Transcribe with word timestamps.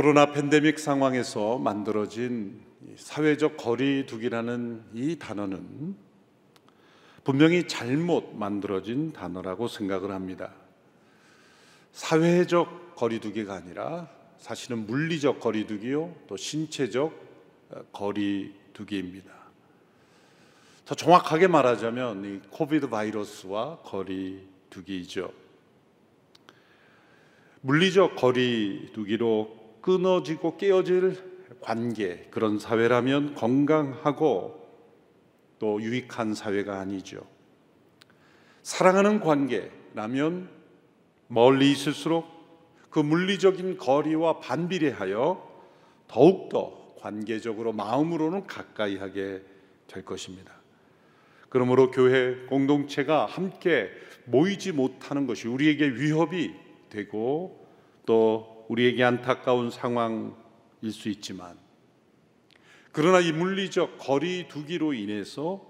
코로나 0.00 0.32
팬데믹 0.32 0.78
상황에서 0.78 1.58
만들어진 1.58 2.58
사회적 2.96 3.58
거리두기라는 3.58 4.82
이 4.94 5.18
단어는 5.18 5.94
분명히 7.22 7.68
잘못 7.68 8.34
만들어진 8.34 9.12
단어라고 9.12 9.68
생각을 9.68 10.10
합니다. 10.12 10.54
사회적 11.92 12.96
거리두기가 12.96 13.52
아니라 13.52 14.08
사실은 14.38 14.86
물리적 14.86 15.38
거리두기요, 15.38 16.14
또 16.28 16.38
신체적 16.38 17.92
거리두기입니다. 17.92 19.30
더 20.86 20.94
정확하게 20.94 21.46
말하자면 21.46 22.24
이 22.24 22.48
코비드 22.48 22.88
바이러스와 22.88 23.80
거리두기이죠. 23.80 25.30
물리적 27.60 28.16
거리두기로 28.16 29.59
끊어지고 29.90 30.56
깨어질 30.56 31.16
관계 31.60 32.28
그런 32.30 32.60
사회라면 32.60 33.34
건강하고 33.34 34.60
또 35.58 35.82
유익한 35.82 36.34
사회가 36.34 36.78
아니죠. 36.78 37.26
사랑하는 38.62 39.18
관계라면 39.18 40.48
멀리 41.26 41.72
있을수록 41.72 42.24
그 42.90 43.00
물리적인 43.00 43.78
거리와 43.78 44.38
반비례하여 44.38 45.50
더욱더 46.06 46.94
관계적으로 47.00 47.72
마음으로는 47.72 48.46
가까이 48.46 48.96
하게 48.96 49.42
될 49.88 50.04
것입니다. 50.04 50.52
그러므로 51.48 51.90
교회 51.90 52.36
공동체가 52.46 53.26
함께 53.26 53.90
모이지 54.26 54.70
못하는 54.70 55.26
것이 55.26 55.48
우리에게 55.48 55.88
위협이 55.88 56.54
되고 56.90 57.66
또 58.06 58.59
우리에게 58.70 59.02
안타까운 59.02 59.70
상황일 59.70 60.92
수 60.92 61.08
있지만 61.08 61.58
그러나 62.92 63.18
이 63.18 63.32
물리적 63.32 63.98
거리 63.98 64.46
두기로 64.46 64.94
인해서 64.94 65.68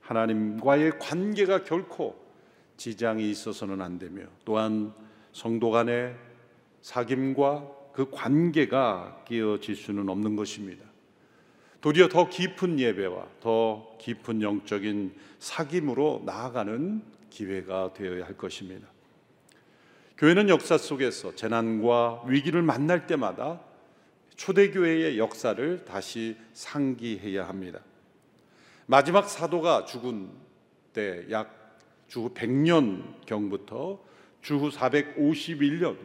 하나님과의 0.00 0.98
관계가 0.98 1.62
결코 1.62 2.20
지장이 2.76 3.30
있어서는 3.30 3.80
안 3.80 3.98
되며 4.00 4.24
또한 4.44 4.92
성도 5.32 5.70
간의 5.70 6.16
사귐과 6.82 7.92
그 7.92 8.10
관계가 8.10 9.22
깨어질 9.24 9.76
수는 9.76 10.08
없는 10.08 10.34
것입니다. 10.34 10.84
도리어 11.80 12.08
더 12.08 12.28
깊은 12.28 12.80
예배와 12.80 13.26
더 13.40 13.96
깊은 14.00 14.42
영적인 14.42 15.14
사귐으로 15.38 16.24
나아가는 16.24 17.02
기회가 17.30 17.92
되어야 17.92 18.24
할 18.24 18.36
것입니다. 18.36 18.91
교회는 20.22 20.48
역사 20.48 20.78
속에서 20.78 21.34
재난과 21.34 22.22
위기를 22.28 22.62
만날 22.62 23.08
때마다 23.08 23.60
초대교회의 24.36 25.18
역사를 25.18 25.84
다시 25.84 26.36
상기해야 26.52 27.48
합니다. 27.48 27.80
마지막 28.86 29.28
사도가 29.28 29.84
죽은 29.84 30.30
때 30.92 31.26
약 31.28 31.76
주후 32.06 32.32
100년 32.32 33.26
경부터 33.26 34.00
주후 34.42 34.70
451년 34.70 35.96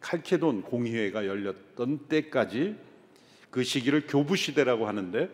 칼케돈 0.00 0.60
공의회가 0.60 1.26
열렸던 1.26 2.08
때까지 2.08 2.76
그 3.48 3.64
시기를 3.64 4.06
교부 4.06 4.36
시대라고 4.36 4.86
하는데 4.86 5.30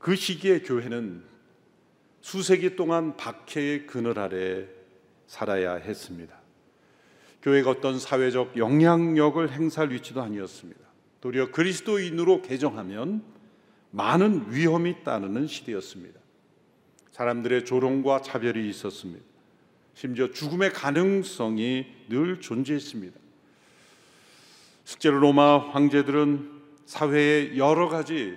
그 0.00 0.16
시기의 0.16 0.64
교회는 0.64 1.22
수세기 2.22 2.74
동안 2.74 3.16
박해의 3.16 3.86
그늘 3.86 4.18
아래 4.18 4.66
살아야 5.28 5.74
했습니다. 5.74 6.47
교회가 7.42 7.70
어떤 7.70 7.98
사회적 7.98 8.56
영향력을 8.56 9.50
행사할 9.50 9.90
위치도 9.92 10.20
아니었습니다. 10.22 10.80
도리어 11.20 11.50
그리스도인으로 11.50 12.42
개정하면 12.42 13.22
많은 13.90 14.52
위험이 14.52 15.02
따르는 15.04 15.46
시대였습니다. 15.46 16.20
사람들의 17.12 17.64
조롱과 17.64 18.22
차별이 18.22 18.68
있었습니다. 18.68 19.24
심지어 19.94 20.30
죽음의 20.30 20.72
가능성이 20.72 21.86
늘 22.08 22.40
존재했습니다. 22.40 23.18
실제로 24.84 25.18
로마 25.18 25.58
황제들은 25.58 26.58
사회의 26.86 27.58
여러 27.58 27.88
가지 27.88 28.36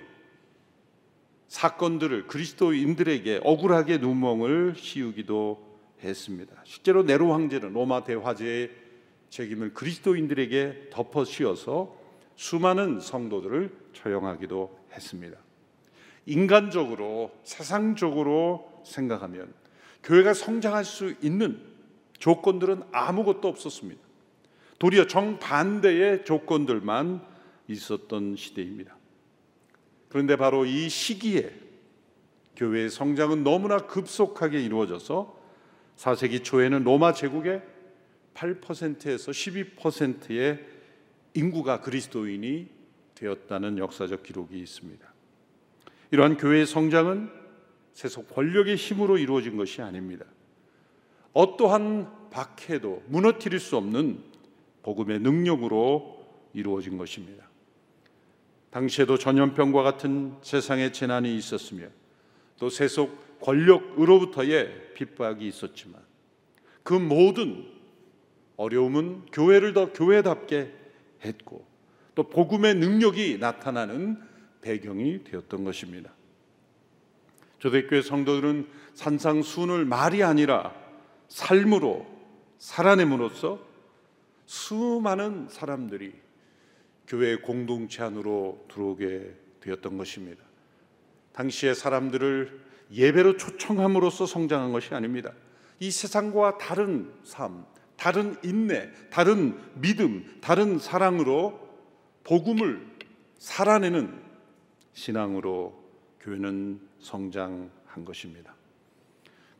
사건들을 1.48 2.26
그리스도인들에게 2.26 3.40
억울하게 3.44 3.98
누멍을 3.98 4.74
씌우기도 4.76 5.78
했습니다. 6.02 6.54
실제로 6.64 7.02
네로 7.02 7.32
황제는 7.32 7.72
로마 7.72 8.04
대화제의 8.04 8.81
책임을 9.32 9.72
그리스도인들에게 9.72 10.90
덮어 10.90 11.24
씌워서 11.24 11.96
수많은 12.36 13.00
성도들을 13.00 13.74
처형하기도 13.94 14.78
했습니다. 14.92 15.38
인간적으로 16.26 17.32
세상적으로 17.42 18.82
생각하면 18.84 19.54
교회가 20.02 20.34
성장할 20.34 20.84
수 20.84 21.14
있는 21.22 21.62
조건들은 22.18 22.82
아무것도 22.92 23.48
없었습니다. 23.48 24.00
도리어 24.78 25.06
정반대의 25.06 26.26
조건들만 26.26 27.24
있었던 27.68 28.36
시대입니다. 28.36 28.96
그런데 30.10 30.36
바로 30.36 30.66
이 30.66 30.90
시기에 30.90 31.50
교회의 32.56 32.90
성장은 32.90 33.44
너무나 33.44 33.78
급속하게 33.78 34.62
이루어져서 34.62 35.40
4세기 35.96 36.44
초에는 36.44 36.84
로마 36.84 37.14
제국의 37.14 37.71
8%에서 38.34 39.30
12%의 39.30 40.64
인구가 41.34 41.80
그리스도인이 41.80 42.68
되었다는 43.14 43.78
역사적 43.78 44.22
기록이 44.22 44.58
있습니다. 44.58 45.12
이러한 46.10 46.36
교회의 46.36 46.66
성장은 46.66 47.30
세속 47.94 48.34
권력의 48.34 48.76
힘으로 48.76 49.18
이루어진 49.18 49.56
것이 49.56 49.80
아닙니다. 49.82 50.24
어떠한 51.32 52.30
박해도 52.30 53.02
무너뜨릴 53.06 53.60
수 53.60 53.76
없는 53.76 54.22
복음의 54.82 55.20
능력으로 55.20 56.26
이루어진 56.52 56.98
것입니다. 56.98 57.48
당시에도 58.70 59.18
전염병과 59.18 59.82
같은 59.82 60.34
세상의 60.42 60.92
재난이 60.92 61.36
있었으며 61.36 61.86
또 62.58 62.68
세속 62.68 63.40
권력으로부터의 63.40 64.94
핍박이 64.94 65.46
있었지만 65.46 66.00
그 66.82 66.94
모든 66.94 67.66
어려움은 68.62 69.26
교회를 69.32 69.72
더 69.72 69.92
교회답게 69.92 70.72
했고 71.24 71.66
또 72.14 72.28
복음의 72.28 72.76
능력이 72.76 73.38
나타나는 73.38 74.20
배경이 74.60 75.24
되었던 75.24 75.64
것입니다. 75.64 76.12
초대교회 77.58 78.02
성도들은 78.02 78.68
산상순을 78.94 79.84
말이 79.84 80.22
아니라 80.22 80.74
삶으로 81.28 82.06
살아냄으로써 82.58 83.60
수많은 84.46 85.48
사람들이 85.48 86.12
교회 87.06 87.36
공동체 87.36 88.02
안으로 88.02 88.64
들어오게 88.70 89.34
되었던 89.60 89.96
것입니다. 89.96 90.44
당시의 91.32 91.74
사람들을 91.74 92.60
예배로 92.92 93.36
초청함으로써 93.36 94.26
성장한 94.26 94.72
것이 94.72 94.94
아닙니다. 94.94 95.32
이 95.80 95.90
세상과 95.90 96.58
다른 96.58 97.12
삶, 97.24 97.64
다른 98.02 98.34
인내, 98.42 98.90
다른 99.10 99.56
믿음, 99.74 100.38
다른 100.40 100.80
사랑으로 100.80 101.56
복음을 102.24 102.84
살아내는 103.38 104.20
신앙으로 104.92 105.80
교회는 106.18 106.80
성장한 106.98 108.04
것입니다. 108.04 108.56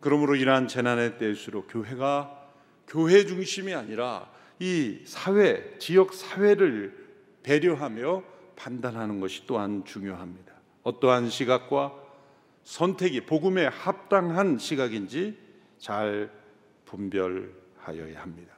그러므로 0.00 0.35
이러한 0.35 0.67
재난의 0.67 1.19
때일수록 1.19 1.69
교회가 1.71 2.50
교회 2.89 3.25
중심이 3.27 3.75
아니라 3.75 4.29
이 4.59 5.03
사회, 5.05 5.79
지역 5.79 6.12
사회를 6.12 6.99
배려하며 7.44 8.25
판단하는 8.56 9.21
것이 9.21 9.47
또한 9.47 9.85
중요합니다. 9.85 10.53
어떠한 10.83 11.31
시각과 11.31 11.94
선택이 12.65 13.21
복음에 13.21 13.67
합당한 13.67 14.59
시각인지 14.59 15.39
잘 15.79 16.29
분별 16.87 17.62
하여야 17.82 18.23
합니다. 18.23 18.55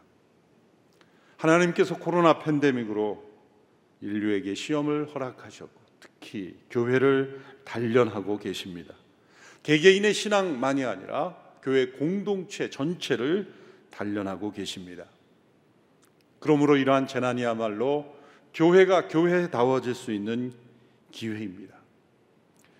하나님께서 1.37 1.97
코로나 1.97 2.39
팬데믹으로 2.39 3.23
인류에게 4.01 4.55
시험을 4.55 5.15
허락하셨고 5.15 5.81
특히 6.01 6.57
교회를 6.71 7.41
단련하고 7.65 8.39
계십니다. 8.39 8.95
개개인의 9.63 10.13
신앙만이 10.13 10.85
아니라 10.85 11.37
교회 11.63 11.87
공동체 11.87 12.69
전체를 12.69 13.53
단련하고 13.91 14.53
계십니다. 14.53 15.05
그러므로 16.39 16.77
이러한 16.77 17.07
재난이야말로 17.07 18.15
교회가 18.53 19.09
교회다워질 19.09 19.95
수 19.95 20.13
있는 20.13 20.53
기회입니다. 21.11 21.75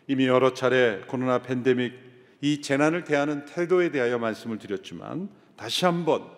이미 0.07 0.27
여러 0.27 0.53
차례 0.53 1.01
코로나 1.07 1.41
팬데믹 1.41 1.95
이 2.43 2.61
재난을 2.61 3.05
대하는 3.05 3.47
태도에 3.47 3.91
대하여 3.91 4.19
말씀을 4.19 4.59
드렸지만 4.59 5.31
다시 5.57 5.85
한번 5.85 6.29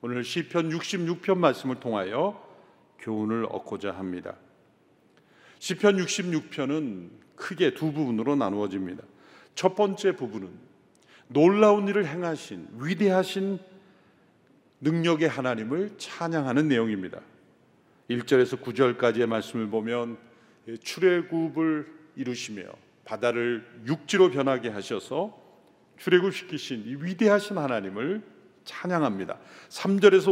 오늘 0.00 0.24
시편 0.24 0.70
66편 0.70 1.38
말씀을 1.38 1.80
통하여 1.80 2.46
교훈을 3.00 3.46
얻고자 3.50 3.92
합니다. 3.92 4.36
시편 5.58 5.96
66편은 5.96 7.10
크게 7.36 7.74
두 7.74 7.92
부분으로 7.92 8.36
나누어집니다. 8.36 9.02
첫 9.54 9.74
번째 9.74 10.12
부분은 10.16 10.50
놀라운 11.28 11.88
일을 11.88 12.06
행하신 12.06 12.68
위대하신 12.78 13.58
능력의 14.80 15.28
하나님을 15.28 15.94
찬양하는 15.98 16.68
내용입니다. 16.68 17.20
1절에서 18.08 18.62
9절까지의 18.62 19.26
말씀을 19.26 19.68
보면 19.68 20.16
출애굽을 20.82 21.86
이루시며 22.16 22.62
바다를 23.04 23.66
육지로 23.86 24.30
변하게 24.30 24.68
하셔서 24.68 25.36
출애굽시키신 25.98 26.84
이 26.86 26.94
위대하신 26.94 27.58
하나님을 27.58 28.22
찬양합니다. 28.68 29.38
3절에서 29.70 30.26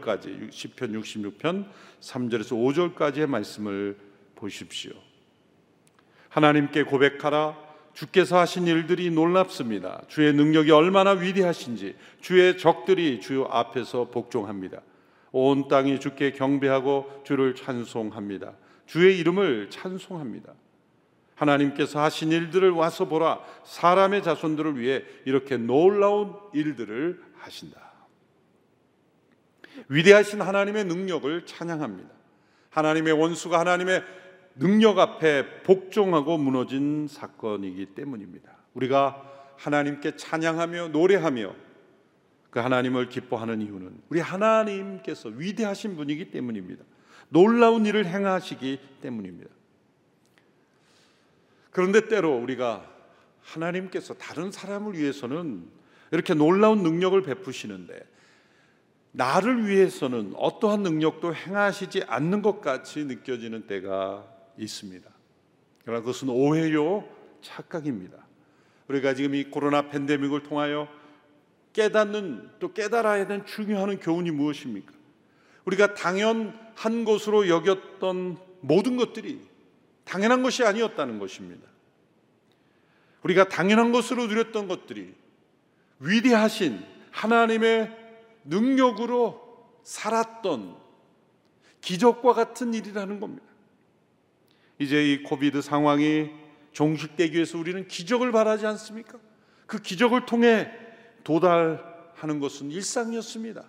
5절까지 0.00 0.52
시편 0.52 0.92
66편 0.92 1.66
3절에서 2.00 2.94
5절까지의 2.94 3.26
말씀을 3.26 3.98
보십시오. 4.36 4.92
하나님께 6.28 6.84
고백하라 6.84 7.58
주께서 7.92 8.38
하신 8.38 8.68
일들이 8.68 9.10
놀랍습니다. 9.10 10.02
주의 10.06 10.32
능력이 10.32 10.70
얼마나 10.70 11.10
위대하신지 11.10 11.96
주의 12.20 12.56
적들이 12.56 13.20
주 13.20 13.46
앞에서 13.50 14.10
복종합니다. 14.10 14.80
온 15.32 15.66
땅이 15.66 15.98
주께 15.98 16.30
경배하고 16.30 17.22
주를 17.24 17.56
찬송합니다. 17.56 18.52
주의 18.86 19.18
이름을 19.18 19.70
찬송합니다. 19.70 20.54
하나님께서 21.34 22.00
하신 22.02 22.32
일들을 22.32 22.70
와서 22.70 23.08
보라. 23.08 23.40
사람의 23.64 24.22
자손들을 24.22 24.78
위해 24.78 25.02
이렇게 25.24 25.56
놀라운 25.56 26.34
일들을 26.52 27.29
하신다. 27.40 27.90
위대하신 29.88 30.40
하나님의 30.40 30.84
능력을 30.84 31.46
찬양합니다. 31.46 32.10
하나님의 32.70 33.12
원수가 33.14 33.58
하나님의 33.58 34.04
능력 34.56 34.98
앞에 34.98 35.62
복종하고 35.62 36.38
무너진 36.38 37.06
사건이기 37.08 37.86
때문입니다. 37.94 38.50
우리가 38.74 39.54
하나님께 39.56 40.16
찬양하며 40.16 40.88
노래하며 40.88 41.54
그 42.50 42.58
하나님을 42.58 43.08
기뻐하는 43.08 43.60
이유는 43.62 44.02
우리 44.08 44.20
하나님께서 44.20 45.28
위대하신 45.28 45.96
분이기 45.96 46.30
때문입니다. 46.30 46.84
놀라운 47.28 47.86
일을 47.86 48.06
행하시기 48.06 48.80
때문입니다. 49.02 49.50
그런데 51.70 52.08
때로 52.08 52.36
우리가 52.36 52.90
하나님께서 53.42 54.14
다른 54.14 54.50
사람을 54.50 54.94
위해서는 54.94 55.79
이렇게 56.10 56.34
놀라운 56.34 56.82
능력을 56.82 57.20
베푸시는데 57.22 58.00
나를 59.12 59.66
위해서는 59.66 60.34
어떠한 60.36 60.82
능력도 60.82 61.34
행하시지 61.34 62.04
않는 62.06 62.42
것 62.42 62.60
같이 62.60 63.04
느껴지는 63.04 63.66
때가 63.66 64.26
있습니다. 64.56 65.10
그러나 65.84 66.00
그것은 66.00 66.28
오해요, 66.28 67.08
착각입니다. 67.42 68.16
우리가 68.88 69.14
지금 69.14 69.34
이 69.34 69.44
코로나 69.44 69.88
팬데믹을 69.88 70.42
통하여 70.42 70.88
깨닫는 71.72 72.50
또 72.58 72.72
깨달아야 72.72 73.26
되는 73.26 73.46
중요한 73.46 73.98
교훈이 73.98 74.30
무엇입니까? 74.30 74.92
우리가 75.64 75.94
당연한 75.94 77.04
것으로 77.04 77.48
여겼던 77.48 78.38
모든 78.60 78.96
것들이 78.96 79.40
당연한 80.04 80.42
것이 80.42 80.64
아니었다는 80.64 81.18
것입니다. 81.18 81.68
우리가 83.22 83.48
당연한 83.48 83.92
것으로 83.92 84.26
누렸던 84.26 84.66
것들이 84.66 85.14
위대하신 86.00 86.84
하나님의 87.10 87.96
능력으로 88.44 89.40
살았던 89.82 90.76
기적과 91.80 92.32
같은 92.32 92.74
일이라는 92.74 93.20
겁니다. 93.20 93.46
이제 94.78 95.12
이 95.12 95.22
코비드 95.22 95.60
상황이 95.60 96.30
종식되기 96.72 97.34
위해서 97.34 97.58
우리는 97.58 97.86
기적을 97.86 98.32
바라지 98.32 98.66
않습니까? 98.66 99.18
그 99.66 99.80
기적을 99.80 100.26
통해 100.26 100.70
도달하는 101.22 102.40
것은 102.40 102.70
일상이었습니다. 102.70 103.64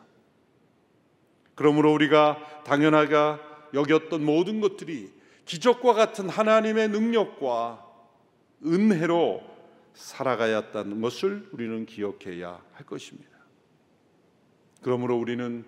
그러므로 1.56 1.94
우리가 1.94 2.64
당연하게 2.64 3.42
여겼던 3.74 4.24
모든 4.24 4.62
것들이 4.62 5.12
기적과 5.46 5.94
같은 5.94 6.30
하나님의 6.30 6.90
능력과 6.90 7.86
은혜로 8.66 9.51
살아가야 9.94 10.58
했다는 10.58 11.02
것을 11.02 11.48
우리는 11.52 11.86
기억해야 11.86 12.62
할 12.74 12.86
것입니다. 12.86 13.30
그러므로 14.82 15.18
우리는 15.18 15.66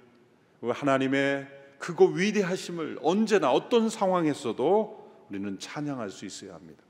하나님의 0.62 1.48
크고 1.80 2.12
위대하심을 2.12 3.00
언제나 3.02 3.52
어떤 3.52 3.90
상황에서도 3.90 5.26
우리는 5.30 5.60
찬양할 5.60 6.10
수 6.10 6.26
있어야 6.26 6.54
합니다. 6.54 6.84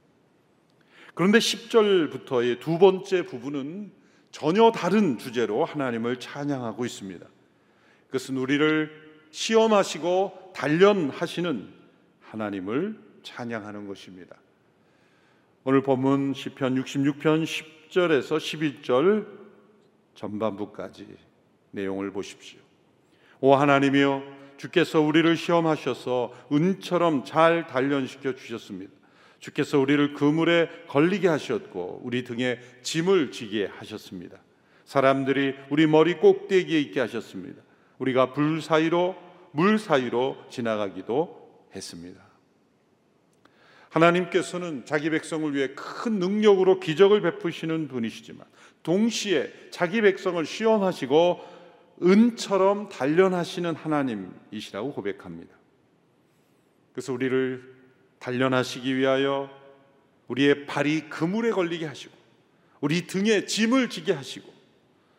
그런데 1.15 1.39
10절부터의 1.39 2.59
두 2.59 2.77
번째 2.77 3.25
부분은 3.25 3.91
전혀 4.31 4.71
다른 4.71 5.18
주제로 5.18 5.63
하나님을 5.63 6.19
찬양하고 6.19 6.85
있습니다. 6.85 7.25
그것은 8.07 8.38
우리를 8.38 8.91
시험하시고 9.31 10.53
단련하시는 10.56 11.74
하나님을 12.21 13.00
찬양하는 13.24 13.88
것입니다. 13.88 14.35
오늘 15.65 15.81
본문 15.81 16.33
시편 16.33 16.75
66편 16.83 17.45
10절에서 17.89 18.38
11절 18.38 19.25
전반부까지 20.13 21.07
내용을 21.71 22.12
보십시오. 22.12 22.60
오 23.39 23.56
하나님이여 23.56 24.24
주께서 24.57 25.00
우리를 25.00 25.38
시험하셔서 25.38 26.33
은처럼 26.51 27.24
잘 27.24 27.65
단련시켜 27.68 28.36
주셨습니다. 28.36 28.92
주께서 29.39 29.80
우리를 29.80 30.13
그물에 30.15 30.68
걸리게 30.88 31.30
하셨고 31.30 32.01
우리 32.04 32.25
등에 32.25 32.59
짐을 32.81 33.31
지게 33.31 33.66
하셨습니다. 33.66 34.39
사람들이 34.83 35.56
우리 35.69 35.88
머리 35.88 36.16
꼭대기에 36.16 36.77
있게 36.81 37.00
하셨습니다. 37.00 37.62
우리가 38.00 38.33
불 38.33 38.62
사이로 38.62 39.16
물 39.51 39.80
사이로 39.80 40.36
지나가기도 40.50 41.68
했습니다. 41.74 42.32
하나님께서는 43.94 44.85
자기 44.85 45.12
백성을 45.12 45.54
위해 45.54 45.69
큰 45.76 46.18
능력으로 46.18 46.80
기적을 46.80 47.21
베푸시는 47.21 47.88
분이시지만 47.88 48.45
동시에 48.81 49.54
자기 49.69 50.02
백성을 50.02 50.44
시험하시고 50.44 51.54
은처럼 52.02 52.90
단련하시는 52.90 53.76
하나님이시라고 53.76 54.94
고백합니다. 54.94 55.56
그래서 56.92 57.14
우리를 57.14 57.73
단련하시기 58.18 58.95
위하여 58.95 59.50
우리의 60.28 60.66
발이 60.66 61.09
그물에 61.09 61.52
걸리게 61.52 61.85
하시고 61.85 62.14
우리 62.81 63.06
등에 63.06 63.45
짐을 63.45 63.90
지게 63.90 64.12
하시고 64.12 64.52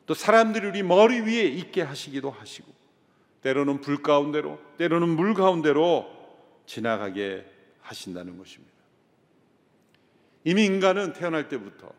또 0.06 0.14
사람들이 0.14 0.66
우리 0.66 0.82
머리 0.82 1.20
위에 1.20 1.44
있게 1.44 1.82
하시기도 1.82 2.30
하시고 2.30 2.72
때로는 3.42 3.80
불 3.80 4.02
가운데로 4.02 4.58
때로는 4.78 5.08
물 5.08 5.34
가운데로 5.34 6.10
지나가게 6.66 7.53
하신다는 7.84 8.38
것입니다. 8.38 8.74
이미 10.44 10.64
인간은 10.64 11.12
태어날 11.12 11.48
때부터 11.48 11.92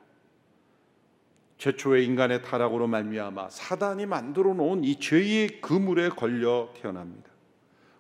최초의 1.58 2.06
인간의 2.06 2.42
타락으로 2.42 2.88
말미암아 2.88 3.50
사단이 3.50 4.06
만들어 4.06 4.54
놓은 4.54 4.84
이 4.84 5.00
죄의 5.00 5.62
그물에 5.62 6.10
걸려 6.10 6.70
태어납니다. 6.76 7.30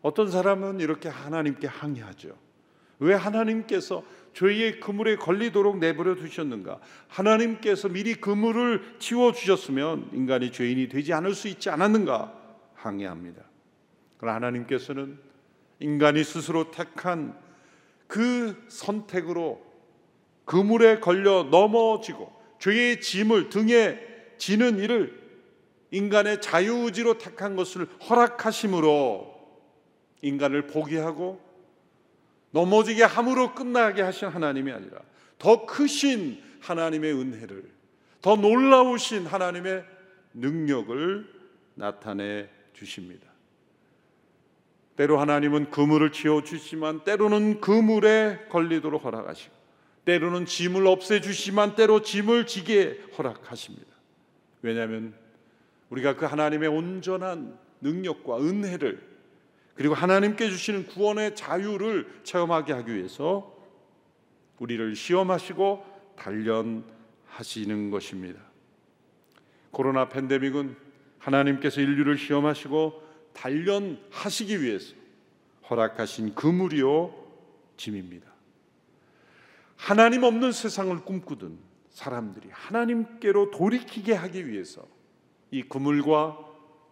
어떤 0.02 0.30
사람은 0.30 0.82
이렇게 0.82 1.10
하나님께 1.10 1.68
항의하죠. 1.68 2.38
왜 3.00 3.14
하나님께서 3.14 4.04
죄의 4.34 4.80
그물에 4.80 5.16
걸리도록 5.16 5.80
내버려 5.80 6.16
두셨는가? 6.16 6.80
하나님께서 7.08 7.90
미리 7.90 8.16
그물을 8.16 8.98
치워 9.00 9.32
주셨으면 9.32 10.10
인간이 10.14 10.52
죄인이 10.52 10.90
되지 10.90 11.14
않을 11.14 11.34
수 11.34 11.48
있지 11.48 11.70
않았는가? 11.70 12.34
항의합니다. 12.76 13.42
그러나 14.18 14.36
하나님께서는 14.36 15.18
인간이 15.80 16.24
스스로 16.24 16.72
택한 16.72 17.38
그 18.16 18.56
선택으로 18.70 19.62
그물에 20.46 21.02
걸려 21.02 21.44
넘어지고 21.44 22.32
죄의 22.60 23.02
짐을 23.02 23.50
등에 23.50 24.00
지는 24.38 24.80
일을 24.80 25.22
인간의 25.92 26.42
자유의지로 26.42 27.18
택한 27.18 27.58
것을 27.58 27.88
허락하심으로 28.10 29.36
인간을 30.22 30.68
포기하고 30.68 31.42
넘어지게 32.52 33.04
함으로 33.04 33.54
끝나게 33.54 34.02
하신 34.02 34.30
하나님이 34.30 34.72
아니라 34.72 35.02
더 35.38 35.66
크신 35.66 36.42
하나님의 36.62 37.12
은혜를 37.12 37.70
더 38.22 38.38
놀라우신 38.38 39.26
하나님의 39.26 39.84
능력을 40.36 41.34
나타내 41.74 42.48
주십니다. 42.72 43.35
때로 44.96 45.18
하나님은 45.20 45.72
그물을 45.72 46.12
치워 46.12 46.44
주시지만 46.44 47.04
때로는 47.04 47.60
그물에 47.62 48.48
걸리도록 48.50 49.04
허락하시고 49.04 49.54
때로는 50.06 50.46
짐을 50.46 50.88
없애 50.88 51.20
주시만 51.20 51.76
때로 51.76 52.02
짐을 52.02 52.46
지게 52.46 53.02
허락하십니다. 53.18 53.88
왜냐하면 54.62 55.14
우리가 55.90 56.16
그 56.16 56.26
하나님의 56.26 56.70
온전한 56.70 57.58
능력과 57.82 58.38
은혜를 58.40 59.16
그리고 59.76 59.94
하나님께 59.94 60.50
주시는 60.50 60.88
구원의 60.88 61.36
자유를 61.36 62.22
체험하게 62.24 62.74
하기 62.74 62.96
위해서 62.96 63.54
우리를 64.60 64.96
시험하시고 64.96 65.86
단련하시는 66.16 67.92
것입니다. 67.92 68.40
코로나 69.72 70.08
팬데믹은 70.08 70.78
하나님께서 71.20 71.82
인류를 71.82 72.18
시험하시고 72.18 73.05
단련하시기 73.36 74.64
위해서 74.64 74.96
허락하신 75.70 76.34
그물이요 76.36 77.14
짐입니다. 77.78 78.32
하나님 79.76 80.24
없는 80.24 80.52
세상을 80.52 80.98
꿈꾸던 81.04 81.60
사람들이 81.90 82.50
하나님께로 82.52 83.52
돌이키게 83.52 84.14
하기 84.14 84.48
위해서 84.48 84.88
이 85.52 85.62
그물과 85.64 86.40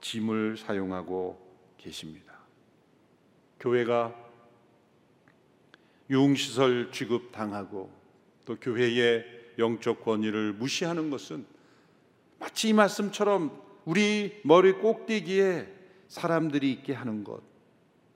짐을 0.02 0.58
사용하고 0.58 1.40
계십니다. 1.78 2.34
교회가 3.60 4.14
유흥시설 6.10 6.92
취급 6.92 7.32
당하고 7.32 7.92
또 8.46 8.58
교회의 8.58 9.26
영적 9.58 10.04
권위를 10.04 10.54
무시하는 10.54 11.10
것은 11.10 11.46
마치 12.40 12.70
이 12.70 12.74
말씀처럼 12.74 13.62
우리 13.86 14.42
머리 14.44 14.74
꼭대기에 14.74 15.83
사람들이 16.08 16.72
있게 16.72 16.94
하는 16.94 17.24
것 17.24 17.42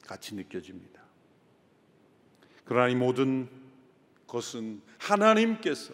같이 0.06 0.36
느껴집니다. 0.36 1.02
그러나 2.66 2.90
이 2.90 2.96
모든 2.96 3.50
것은 4.28 4.82
하나님께서 4.98 5.94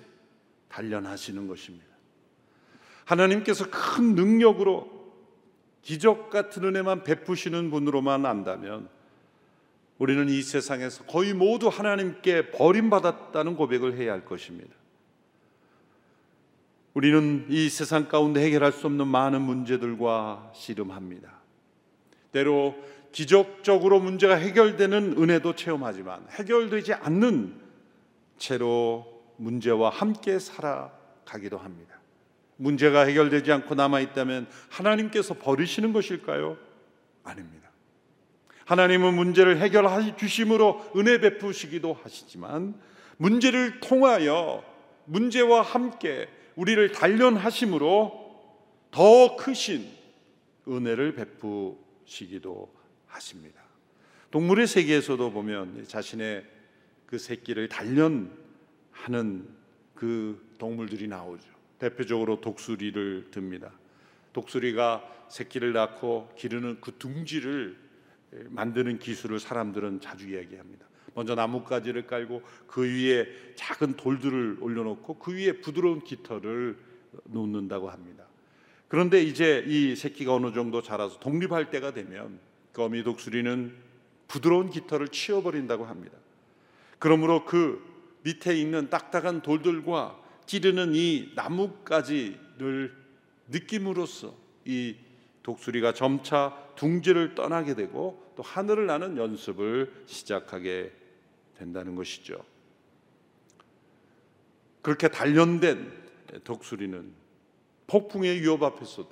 단련하시는 0.70 1.48
것입니다. 1.48 1.86
하나님께서 3.06 3.70
큰 3.70 4.16
능력으로 4.16 4.92
기적 5.82 6.30
같은 6.30 6.64
은혜만 6.64 7.04
베푸시는 7.04 7.70
분으로만 7.70 8.26
안다면 8.26 8.90
우리는 10.00 10.28
이 10.30 10.42
세상에서 10.42 11.04
거의 11.06 11.34
모두 11.34 11.68
하나님께 11.68 12.52
버림받았다는 12.52 13.56
고백을 13.56 13.96
해야 13.98 14.14
할 14.14 14.26
것입니다. 14.26 14.74
우리는 16.94 17.46
이 17.50 17.70
세상 17.70 18.08
가운데 18.08 18.44
해결할 18.44 18.72
수 18.72 18.88
없는 18.88 19.08
많은 19.08 19.42
문제들과 19.42 20.52
씨름합니다. 20.56 21.43
때로 22.34 22.76
기적적으로 23.14 24.00
문제가 24.00 24.36
해결되는 24.36 25.16
은혜도 25.18 25.56
체험하지만 25.56 26.28
해결되지 26.32 26.96
않는 26.96 27.62
채로 28.38 29.24
문제와 29.38 29.90
함께 29.90 30.40
살아가기도 30.40 31.58
합니다. 31.58 32.00
문제가 32.58 33.06
해결되지 33.06 33.52
않고 33.52 33.76
남아 33.76 34.00
있다면 34.02 34.48
하나님께서 34.70 35.36
버리시는 35.36 35.94
것일까요? 35.94 36.58
아닙니다. 37.24 37.70
하나님은 38.66 39.14
문제를 39.14 39.60
해결해 39.60 40.16
주심으로 40.16 40.92
은혜 40.96 41.20
베푸시기도 41.20 41.98
하시지만 42.02 42.74
문제를 43.18 43.80
통하여 43.80 44.64
문제와 45.06 45.62
함께 45.62 46.30
우리를 46.56 46.92
단련하심으로 46.92 48.24
더 48.92 49.36
크신 49.36 49.88
은혜를 50.68 51.16
베푸 51.16 51.83
시기도 52.06 52.74
하십니다. 53.08 53.62
동물의 54.32 54.68
세계에서도 54.68 55.32
보면 55.32 55.86
자신의 55.88 56.46
그 57.06 57.18
새끼를 57.18 57.70
단련하는 57.70 59.48
그 59.94 60.54
동물들이 60.58 61.08
나오죠. 61.08 61.48
대표적으로 61.78 62.42
독수리를 62.42 63.28
듭니다. 63.30 63.72
독수리가 64.34 65.28
새끼를 65.30 65.74
낳고 65.74 66.34
기르는 66.36 66.82
그 66.82 66.94
둥지를 66.98 67.78
만드는 68.50 69.00
기술을 69.00 69.40
사람들은 69.40 70.02
자주 70.02 70.30
이야기합니다. 70.30 70.88
먼저 71.14 71.36
나뭇가지를 71.36 72.08
깔고 72.08 72.42
그 72.66 72.82
위에 72.84 73.28
작은 73.56 73.96
돌들을 73.96 74.58
올려놓고 74.60 75.20
그 75.20 75.36
위에 75.36 75.62
부드러운 75.62 76.04
깃털을 76.04 76.78
놓는다고 77.26 77.90
합니다. 77.90 78.26
그런데 78.94 79.24
이제 79.24 79.66
이 79.66 79.96
새끼가 79.96 80.36
어느 80.36 80.54
정도 80.54 80.84
자라서 80.84 81.20
독립할 81.20 81.72
때가 81.72 81.96
되면 81.96 82.40
거미 82.74 83.02
독수리는 83.02 83.76
부드러운 84.28 84.70
깃털을 84.70 85.08
치워버린다고 85.08 85.86
합니다. 85.86 86.16
그러므로 87.00 87.44
그 87.44 87.84
밑에 88.22 88.56
있는 88.56 88.92
딱딱한 88.92 89.42
돌들과 89.42 90.22
찌르는 90.46 90.94
이 90.94 91.32
나뭇가지를 91.34 92.96
느낌으로써 93.48 94.36
이 94.64 94.96
독수리가 95.42 95.96
점차 95.96 96.56
둥지를 96.76 97.34
떠나게 97.34 97.74
되고 97.74 98.32
또 98.36 98.44
하늘을 98.44 98.86
나는 98.86 99.18
연습을 99.18 99.92
시작하게 100.06 100.92
된다는 101.58 101.96
것이죠. 101.96 102.46
그렇게 104.84 105.08
단련된 105.08 105.92
독수리는 106.44 107.23
폭풍의 107.88 108.42
위협 108.42 108.64
앞에서도 108.64 109.10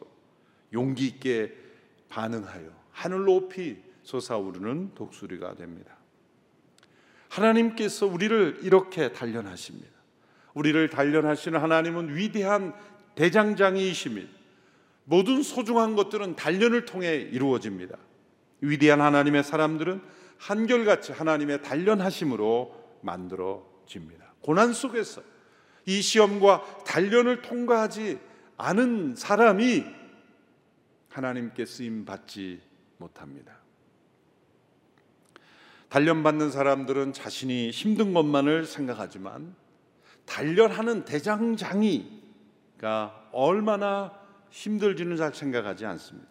용기 0.74 1.08
있게 1.08 1.54
반응하여 2.10 2.70
하늘 2.92 3.26
높이 3.26 3.78
솟아오르는 4.04 4.96
독수리가 4.96 5.56
됩니다. 5.56 5.96
하나님께서 7.30 8.06
우리를 8.06 8.60
이렇게 8.64 9.12
단련하십니다. 9.12 9.90
우리를 10.54 10.90
단련하시는 10.90 11.60
하나님은 11.60 12.16
위대한 12.16 12.74
대장장이이십니다. 13.16 14.30
모든 15.06 15.42
소중한 15.42 15.96
것들은 15.96 16.36
단련을 16.36 16.86
통해 16.86 17.16
이루어집니다. 17.16 17.98
위대한 18.62 19.02
하나님의 19.02 19.44
사람들은 19.44 20.02
한결같이 20.38 21.12
하나님의 21.12 21.62
단련하심으로 21.62 23.00
만들어집니다. 23.02 24.34
고난 24.42 24.74
속에서 24.74 25.22
이 25.86 26.02
시험과 26.02 26.84
단련을 26.86 27.42
통과하지 27.42 28.20
않은 28.62 29.16
사람이 29.16 29.86
하나님께 31.10 31.66
쓰임 31.66 32.06
받지 32.06 32.62
못합니다. 32.98 33.58
단련받는 35.90 36.52
사람들은 36.52 37.12
자신이 37.14 37.72
힘든 37.72 38.14
것만을 38.14 38.66
생각하지만 38.66 39.56
단련하는 40.26 41.06
대장장이가 41.06 42.12
얼마나 43.34 44.18
힘들지는 44.52 45.18
잘 45.18 45.34
생각하지 45.34 45.86
않습니다. 45.88 46.30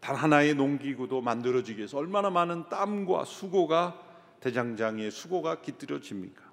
단 0.00 0.16
하나의 0.16 0.54
농기구도 0.54 1.20
만들어지기 1.20 1.78
위해서 1.78 1.98
얼마나 1.98 2.30
많은 2.30 2.68
땀과 2.68 3.24
수고가 3.24 4.02
대장장이의 4.40 5.10
수고가 5.10 5.60
깃들여집니까? 5.60 6.46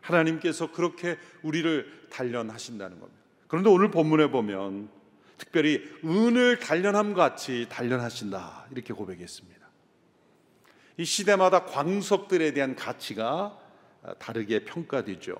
하나님께서 0.00 0.72
그렇게 0.72 1.18
우리를 1.42 2.08
단련하신다는 2.10 2.98
겁니다. 2.98 3.19
그런데 3.50 3.68
오늘 3.68 3.90
본문에 3.90 4.30
보면 4.30 4.88
특별히 5.36 5.82
은을 6.04 6.60
단련함 6.60 7.14
같이 7.14 7.66
단련하신다 7.68 8.68
이렇게 8.70 8.94
고백했습니다. 8.94 9.68
이 10.98 11.04
시대마다 11.04 11.64
광석들에 11.64 12.52
대한 12.52 12.76
가치가 12.76 13.58
다르게 14.20 14.64
평가되죠. 14.64 15.34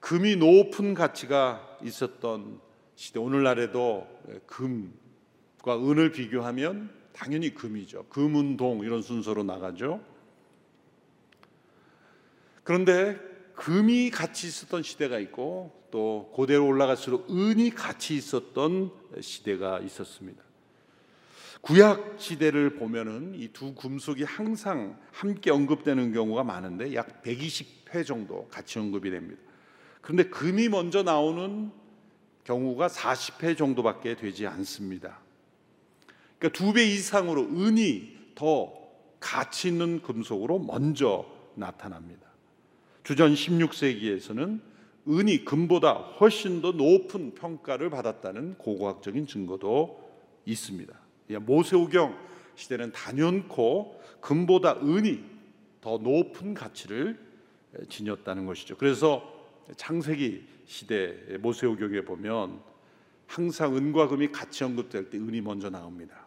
금이 0.00 0.34
높은 0.34 0.94
가치가 0.94 1.78
있었던 1.84 2.60
시대 2.96 3.20
오늘날에도 3.20 4.08
금과 4.46 5.78
은을 5.78 6.10
비교하면 6.10 6.90
당연히 7.12 7.54
금이죠. 7.54 8.06
금은동 8.08 8.80
이런 8.84 9.00
순서로 9.00 9.44
나가죠. 9.44 10.04
그런데 12.64 13.16
금이 13.58 14.10
같이 14.10 14.46
있었던 14.46 14.82
시대가 14.84 15.18
있고 15.18 15.72
또 15.90 16.30
고대로 16.32 16.66
올라갈수록 16.66 17.28
은이 17.28 17.70
같이 17.70 18.14
있었던 18.14 18.92
시대가 19.20 19.80
있었습니다. 19.80 20.42
구약 21.60 22.14
시대를 22.18 22.76
보면은 22.76 23.34
이 23.34 23.48
두 23.52 23.74
금속이 23.74 24.22
항상 24.22 24.96
함께 25.10 25.50
언급되는 25.50 26.12
경우가 26.12 26.44
많은데 26.44 26.94
약 26.94 27.22
120회 27.24 28.06
정도 28.06 28.46
같이 28.48 28.78
언급이 28.78 29.10
됩니다. 29.10 29.42
그런데 30.02 30.24
금이 30.28 30.68
먼저 30.68 31.02
나오는 31.02 31.72
경우가 32.44 32.86
40회 32.86 33.58
정도밖에 33.58 34.14
되지 34.14 34.46
않습니다. 34.46 35.18
그러니까 36.38 36.56
두 36.56 36.72
배 36.72 36.84
이상으로 36.84 37.42
은이 37.42 38.16
더 38.36 38.72
가치 39.18 39.66
있는 39.68 40.00
금속으로 40.00 40.60
먼저 40.60 41.26
나타납니다. 41.56 42.27
주전 43.08 43.32
16세기에서는 43.32 44.60
은이 45.08 45.46
금보다 45.46 45.92
훨씬 45.94 46.60
더 46.60 46.72
높은 46.72 47.34
평가를 47.34 47.88
받았다는 47.88 48.56
고고학적인 48.58 49.26
증거도 49.26 49.98
있습니다. 50.44 50.94
모세오경 51.40 52.14
시대는 52.54 52.92
단연코 52.92 53.98
금보다 54.20 54.80
은이 54.82 55.24
더 55.80 55.96
높은 55.96 56.52
가치를 56.52 57.18
지녔다는 57.88 58.44
것이죠. 58.44 58.76
그래서 58.76 59.24
창세기 59.78 60.44
시대 60.66 61.14
모세오경에 61.40 62.02
보면 62.02 62.60
항상 63.26 63.74
은과 63.74 64.08
금이 64.08 64.32
같이 64.32 64.64
언급될 64.64 65.08
때 65.08 65.16
은이 65.16 65.40
먼저 65.40 65.70
나옵니다. 65.70 66.26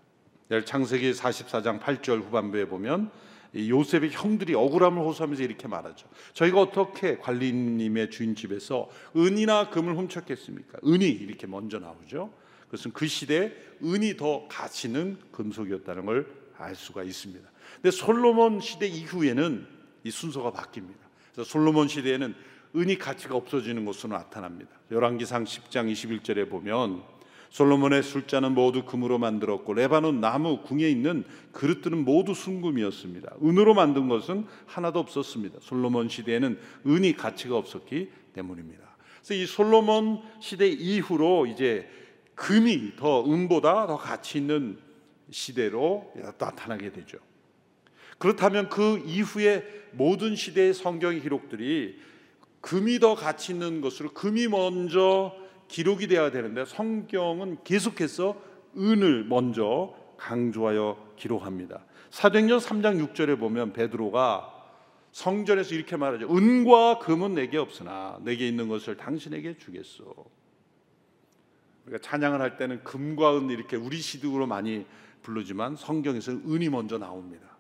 창세기 0.66 1.12
44장 1.12 1.80
8절 1.80 2.24
후반부에 2.24 2.66
보면 2.66 3.12
요셉의 3.56 4.12
형들이 4.12 4.56
억울함을 4.56 5.02
호소하면서 5.02 5.44
이렇게 5.44 5.68
말하죠. 5.68 6.08
저희가 6.34 6.62
어떻게 6.62 7.18
관리님의 7.18 8.10
주인 8.10 8.36
집에서 8.36 8.90
은이나 9.16 9.70
금을 9.70 9.98
훔쳤겠습니까? 9.98 10.80
은이 10.86 11.06
이렇게 11.06 11.48
먼저 11.48 11.80
나오죠. 11.80 12.32
그것은 12.66 12.92
그 12.94 13.08
시대에 13.08 13.52
은이 13.84 14.16
더 14.16 14.48
가치는 14.48 15.18
금속이었다는 15.32 16.06
걸 16.06 16.42
알 16.62 16.76
수가 16.76 17.04
있습니다. 17.04 17.50
근데 17.76 17.92
솔로몬 17.92 18.60
시대 18.60 18.88
이후에는 18.88 19.68
이 20.04 20.12
순서가 20.12 20.52
바뀝니다. 20.52 20.96
그래서 21.34 21.50
솔로몬 21.50 21.88
시대에는 21.88 22.36
은이 22.76 22.98
가치가 22.98 23.36
없어지는 23.36 23.84
것으로 23.86 24.14
나타납니다. 24.14 24.72
열왕기상 24.92 25.44
10장 25.44 25.92
21절에 25.92 26.50
보면 26.50 27.04
솔로몬의 27.52 28.02
술잔은 28.02 28.54
모두 28.54 28.86
금으로 28.86 29.18
만들었고 29.18 29.74
레바논 29.74 30.22
나무 30.22 30.62
궁에 30.62 30.90
있는 30.90 31.26
그릇들은 31.52 32.06
모두 32.06 32.34
순금이었습니다. 32.34 33.36
은으로 33.44 33.74
만든 33.74 34.08
것은 34.08 34.46
하나도 34.66 35.00
없었습니다. 35.00 35.60
솔로몬 35.62 36.08
시대에는 36.08 36.58
은이 36.88 37.14
가치가 37.14 37.58
없었기 37.58 38.10
때문입니다. 38.34 38.82
그래서 39.18 39.34
이 39.34 39.46
솔로몬 39.46 40.22
시대 40.40 40.68
이후로 40.68 41.46
이제 41.48 41.90
금이 42.36 42.96
더 42.96 43.26
은보다 43.26 43.86
더 43.86 43.98
가치 43.98 44.38
있는 44.38 44.80
시대로 45.30 46.12
나타나게 46.40 46.94
되죠. 46.94 47.18
그렇다면 48.18 48.70
그 48.70 49.04
이후에 49.06 49.66
모든 49.92 50.38
시대의 50.38 50.74
성경의 50.74 51.22
기록들이 51.22 52.00
금이 52.62 53.00
더 53.00 53.16
가치 53.16 53.52
있는 53.52 53.82
것으로 53.82 54.14
금이 54.14 54.48
먼저 54.48 55.41
기록이 55.72 56.08
되어야 56.08 56.32
되는데 56.32 56.66
성경은 56.66 57.64
계속해서 57.64 58.40
은을 58.78 59.24
먼저 59.24 59.96
강조하여 60.18 61.14
기록합니다. 61.16 61.86
사도행전 62.10 62.60
3장 62.60 63.14
6절에 63.14 63.40
보면 63.40 63.72
베드로가 63.72 64.54
성전에서 65.14 65.76
이렇게 65.76 65.96
말하죠. 65.96 66.30
은과 66.30 67.00
금은 67.00 67.36
내게 67.36 67.58
없으나 67.58 68.20
내게 68.22 68.48
있는 68.48 68.68
것을 68.68 68.98
당신에게 68.98 69.58
주겠소. 69.58 70.14
우리가 71.86 72.00
찬양을 72.00 72.42
할 72.42 72.58
때는 72.58 72.84
금과 72.84 73.38
은 73.38 73.50
이렇게 73.50 73.78
우리 73.78 73.98
시득으로 73.98 74.48
많이 74.48 74.86
부르지만 75.22 75.78
성경에서는 75.78 76.44
은이 76.50 76.70
먼저 76.70 76.98
나옵니다. 76.98 77.51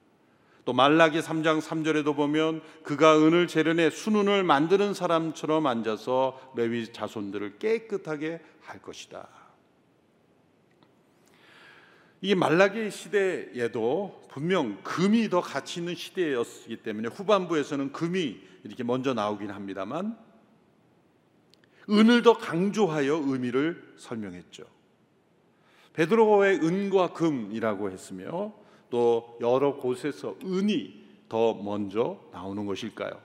또 0.63 0.74
말라기 0.74 1.20
3장 1.20 1.60
3절에도 1.60 2.15
보면 2.15 2.62
그가 2.84 3.18
은을 3.18 3.48
재련해 3.48 3.89
순은을 3.89 4.44
만드는 4.44 4.94
사람처럼 4.94 5.65
앉아서 5.65 6.53
레위 6.56 6.91
자손들을 6.94 7.58
깨끗하게 7.58 8.41
할 8.62 8.82
것이다. 8.82 9.27
이 12.24 12.36
말라기 12.36 12.91
시대에도 12.91 14.22
분명 14.30 14.77
금이 14.84 15.30
더 15.30 15.41
가치 15.41 15.80
있는 15.80 15.96
시대였기 15.96 16.77
때문에 16.77 17.10
후반부에서는 17.10 17.91
금이 17.91 18.39
이렇게 18.63 18.84
먼저 18.84 19.15
나오긴 19.15 19.50
합니다만 19.50 20.15
은을 21.89 22.22
더 22.22 22.38
강조하여 22.38 23.24
의미를 23.25 23.96
설명했죠. 23.98 24.65
베드로의 25.94 26.60
은과 26.60 27.13
금이라고 27.13 27.89
했으며 27.89 28.53
또 28.91 29.36
여러 29.41 29.77
곳에서 29.77 30.36
은이 30.43 31.01
더 31.27 31.55
먼저 31.55 32.19
나오는 32.31 32.67
것일까요? 32.67 33.19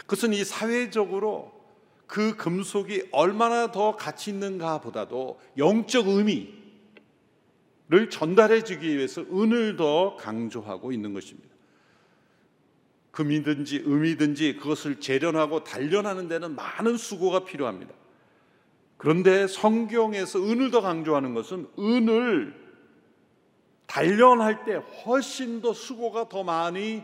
그것은 0.00 0.32
이 0.32 0.42
사회적으로 0.42 1.52
그 2.06 2.36
금속이 2.36 3.08
얼마나 3.12 3.70
더 3.70 3.94
가치 3.94 4.30
있는가 4.30 4.80
보다도 4.80 5.38
영적 5.58 6.08
의미를 6.08 6.50
전달해 8.10 8.62
주기 8.64 8.96
위해서 8.96 9.22
은을 9.22 9.76
더 9.76 10.16
강조하고 10.16 10.90
있는 10.90 11.12
것입니다. 11.12 11.54
금이든지 13.10 13.84
음이든지 13.86 14.56
그것을 14.56 15.00
재련하고 15.00 15.64
단련하는 15.64 16.28
데는 16.28 16.54
많은 16.54 16.96
수고가 16.96 17.44
필요합니다. 17.44 17.92
그런데 18.96 19.46
성경에서 19.46 20.38
은을 20.38 20.70
더 20.70 20.80
강조하는 20.80 21.34
것은 21.34 21.68
은을 21.78 22.65
단련할 23.96 24.66
때 24.66 24.74
훨씬 24.74 25.62
더 25.62 25.72
수고가 25.72 26.28
더 26.28 26.44
많이 26.44 27.02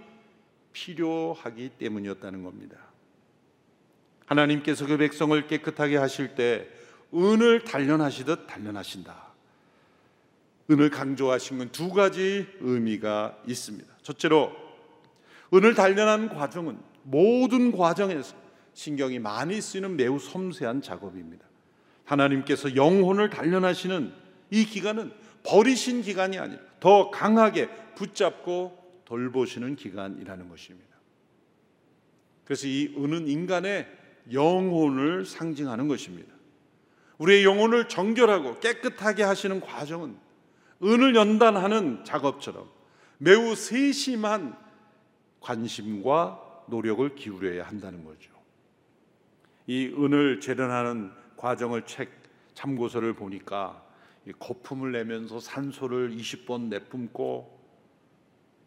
필요하기 0.75 1.71
때문이었다는 1.79 2.43
겁니다. 2.43 2.77
하나님께서 4.27 4.87
그 4.87 4.99
백성을 4.99 5.47
깨끗하게 5.47 5.97
하실 5.97 6.35
때 6.35 6.69
은을 7.15 7.65
단련하시듯 7.65 8.47
단련하신다. 8.47 9.33
은을 10.71 10.91
강조하신 10.91 11.59
건 11.59 11.69
두 11.73 11.89
가지 11.89 12.47
의미가 12.61 13.39
있습니다. 13.47 13.91
첫째로 14.03 14.53
은을 15.55 15.75
단련하는 15.75 16.29
과정은 16.29 16.79
모든 17.05 17.73
과정에서 17.73 18.37
신경이 18.75 19.19
많이 19.19 19.63
쓰이는 19.63 19.97
매우 19.97 20.19
섬세한 20.19 20.83
작업입니다. 20.83 21.47
하나님께서 22.05 22.77
영혼을 22.77 23.31
단련하시는 23.31 24.13
이 24.51 24.67
기간은 24.67 25.11
버리신 25.43 26.03
기간이 26.03 26.39
아니라 26.39 26.72
더 26.83 27.13
강하게 27.13 27.69
붙잡고 27.95 29.05
돌보시는 29.05 29.77
기간이라는 29.77 30.49
것입니다. 30.49 30.97
그래서 32.45 32.67
이 32.67 32.93
은은 32.99 33.29
인간의 33.29 33.87
영혼을 34.33 35.25
상징하는 35.25 35.87
것입니다. 35.87 36.35
우리의 37.19 37.45
영혼을 37.45 37.87
정결하고 37.87 38.59
깨끗하게 38.59 39.23
하시는 39.23 39.61
과정은 39.61 40.17
은을 40.83 41.15
연단하는 41.15 42.05
작업처럼 42.05 42.69
매우 43.19 43.55
세심한 43.55 44.57
관심과 45.39 46.65
노력을 46.67 47.15
기울여야 47.15 47.65
한다는 47.65 48.03
거죠. 48.05 48.33
이 49.69 49.87
은을 49.87 50.41
재련하는 50.41 51.13
과정을 51.37 51.87
책 51.87 52.11
참고서를 52.55 53.13
보니까 53.13 53.85
거품을 54.39 54.93
내면서 54.93 55.41
산소를 55.41 56.17
20번 56.17 56.69
내뿜고 56.69 57.61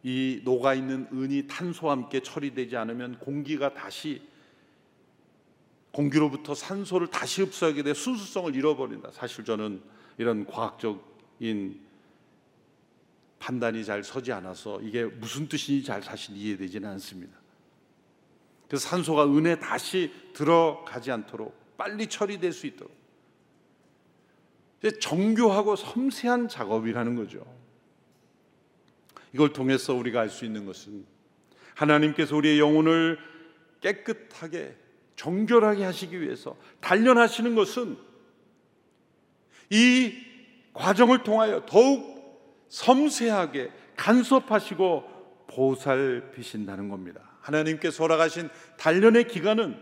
이 0.04 0.42
녹아 0.44 0.74
있는 0.74 1.08
은이 1.12 1.48
탄소와 1.48 1.94
함께 1.94 2.22
처리되지 2.22 2.78
않으면 2.78 3.20
공기가 3.20 3.74
다시 3.74 4.22
공기로부터 5.92 6.54
산소를 6.54 7.08
다시 7.08 7.42
흡수하게 7.42 7.82
돼 7.82 7.94
순수성을 7.94 8.54
잃어버린다. 8.54 9.12
사실 9.12 9.46
저는 9.46 9.82
이런 10.18 10.46
과학적인 10.46 11.80
판단이 13.40 13.86
잘 13.86 14.04
서지 14.04 14.32
않아서 14.34 14.82
이게 14.82 15.06
무슨 15.06 15.48
뜻인지 15.48 15.86
잘 15.86 16.04
사실 16.04 16.36
이해되지는 16.36 16.88
않습니다. 16.90 17.38
그래서 18.68 18.90
산소가 18.90 19.26
은에 19.26 19.60
다시 19.60 20.12
들어가지 20.34 21.12
않도록 21.12 21.78
빨리 21.78 22.08
처리될 22.08 22.52
수 22.52 22.68
있도록 22.68 23.05
정교하고 24.92 25.76
섬세한 25.76 26.48
작업이라는 26.48 27.16
거죠. 27.16 27.46
이걸 29.34 29.52
통해서 29.54 29.94
우리가 29.94 30.22
알 30.22 30.30
수 30.30 30.46
있는 30.46 30.66
것은 30.66 31.06
하나님께서 31.76 32.36
우리의 32.36 32.60
영혼을 32.60 33.18
깨끗하게 33.82 34.76
정결하게 35.16 35.84
하시기 35.84 36.22
위해서 36.22 36.56
단련하시는 36.82 37.56
것은 37.56 37.98
이 39.70 40.14
과정을 40.74 41.24
통하여 41.24 41.66
더욱 41.66 42.66
섬세하게 42.70 43.72
간섭하시고 43.96 45.46
보살피신다는 45.48 46.90
겁니다. 46.90 47.22
하나님께서 47.42 48.04
허락하신 48.04 48.50
단련의 48.78 49.28
기간은 49.28 49.78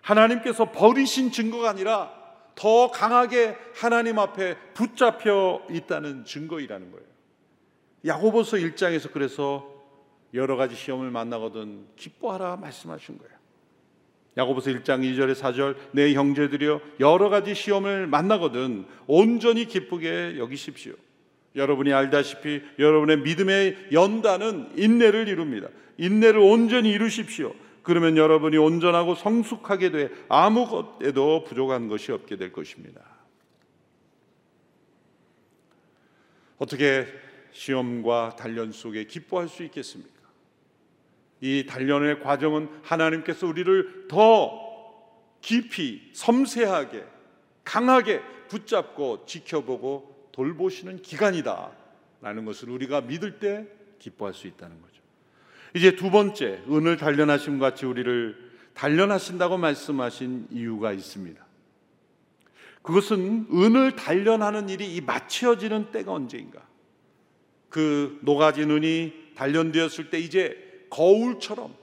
하나님께서 0.00 0.72
버리신 0.72 1.30
증거가 1.30 1.70
아니라 1.70 2.23
더 2.54 2.90
강하게 2.90 3.56
하나님 3.74 4.18
앞에 4.18 4.56
붙잡혀 4.74 5.62
있다는 5.70 6.24
증거이라는 6.24 6.90
거예요. 6.90 7.06
야고보서 8.06 8.58
1장에서 8.58 9.10
그래서 9.12 9.72
여러 10.34 10.56
가지 10.56 10.74
시험을 10.74 11.10
만나거든 11.10 11.86
기뻐하라 11.96 12.56
말씀하신 12.56 13.18
거예요. 13.18 13.34
야고보서 14.36 14.70
1장 14.70 15.00
2절에 15.00 15.34
4절 15.34 15.76
내 15.92 16.12
형제들이여 16.12 16.80
여러 17.00 17.28
가지 17.28 17.54
시험을 17.54 18.06
만나거든 18.08 18.84
온전히 19.06 19.66
기쁘게 19.66 20.36
여기십시오. 20.38 20.94
여러분이 21.54 21.92
알다시피 21.92 22.62
여러분의 22.80 23.18
믿음의 23.18 23.88
연단은 23.92 24.72
인내를 24.76 25.28
이룹니다. 25.28 25.68
인내를 25.98 26.40
온전히 26.40 26.90
이루십시오. 26.90 27.54
그러면 27.84 28.16
여러분이 28.16 28.56
온전하고 28.56 29.14
성숙하게 29.14 29.90
돼 29.90 30.10
아무것에도 30.28 31.44
부족한 31.44 31.88
것이 31.88 32.10
없게 32.10 32.36
될 32.36 32.50
것입니다. 32.50 33.00
어떻게 36.58 37.06
시험과 37.52 38.36
단련 38.36 38.72
속에 38.72 39.04
기뻐할 39.04 39.48
수 39.48 39.62
있겠습니까? 39.62 40.12
이 41.40 41.66
단련의 41.68 42.20
과정은 42.20 42.68
하나님께서 42.82 43.46
우리를 43.46 44.08
더 44.08 44.64
깊이 45.40 46.10
섬세하게 46.14 47.04
강하게 47.62 48.22
붙잡고 48.48 49.26
지켜보고 49.26 50.30
돌보시는 50.32 51.02
기간이다 51.02 51.84
있다라는 52.24 52.46
것을 52.46 52.70
우리가 52.70 53.02
믿을 53.02 53.38
때 53.38 53.68
기뻐할 53.98 54.32
수 54.32 54.46
있다는 54.46 54.80
거죠. 54.80 54.93
이제 55.74 55.96
두 55.96 56.10
번째 56.10 56.62
은을 56.70 56.96
단련하심 56.96 57.58
같이 57.58 57.84
우리를 57.84 58.52
단련하신다고 58.74 59.58
말씀하신 59.58 60.48
이유가 60.50 60.92
있습니다. 60.92 61.44
그것은 62.82 63.46
은을 63.52 63.96
단련하는 63.96 64.68
일이 64.68 64.94
이 64.94 65.00
마치어지는 65.00 65.90
때가 65.90 66.12
언제인가? 66.12 66.62
그 67.68 68.20
녹아진 68.22 68.70
은이 68.70 69.12
단련되었을 69.34 70.10
때 70.10 70.20
이제 70.20 70.86
거울처럼 70.90 71.74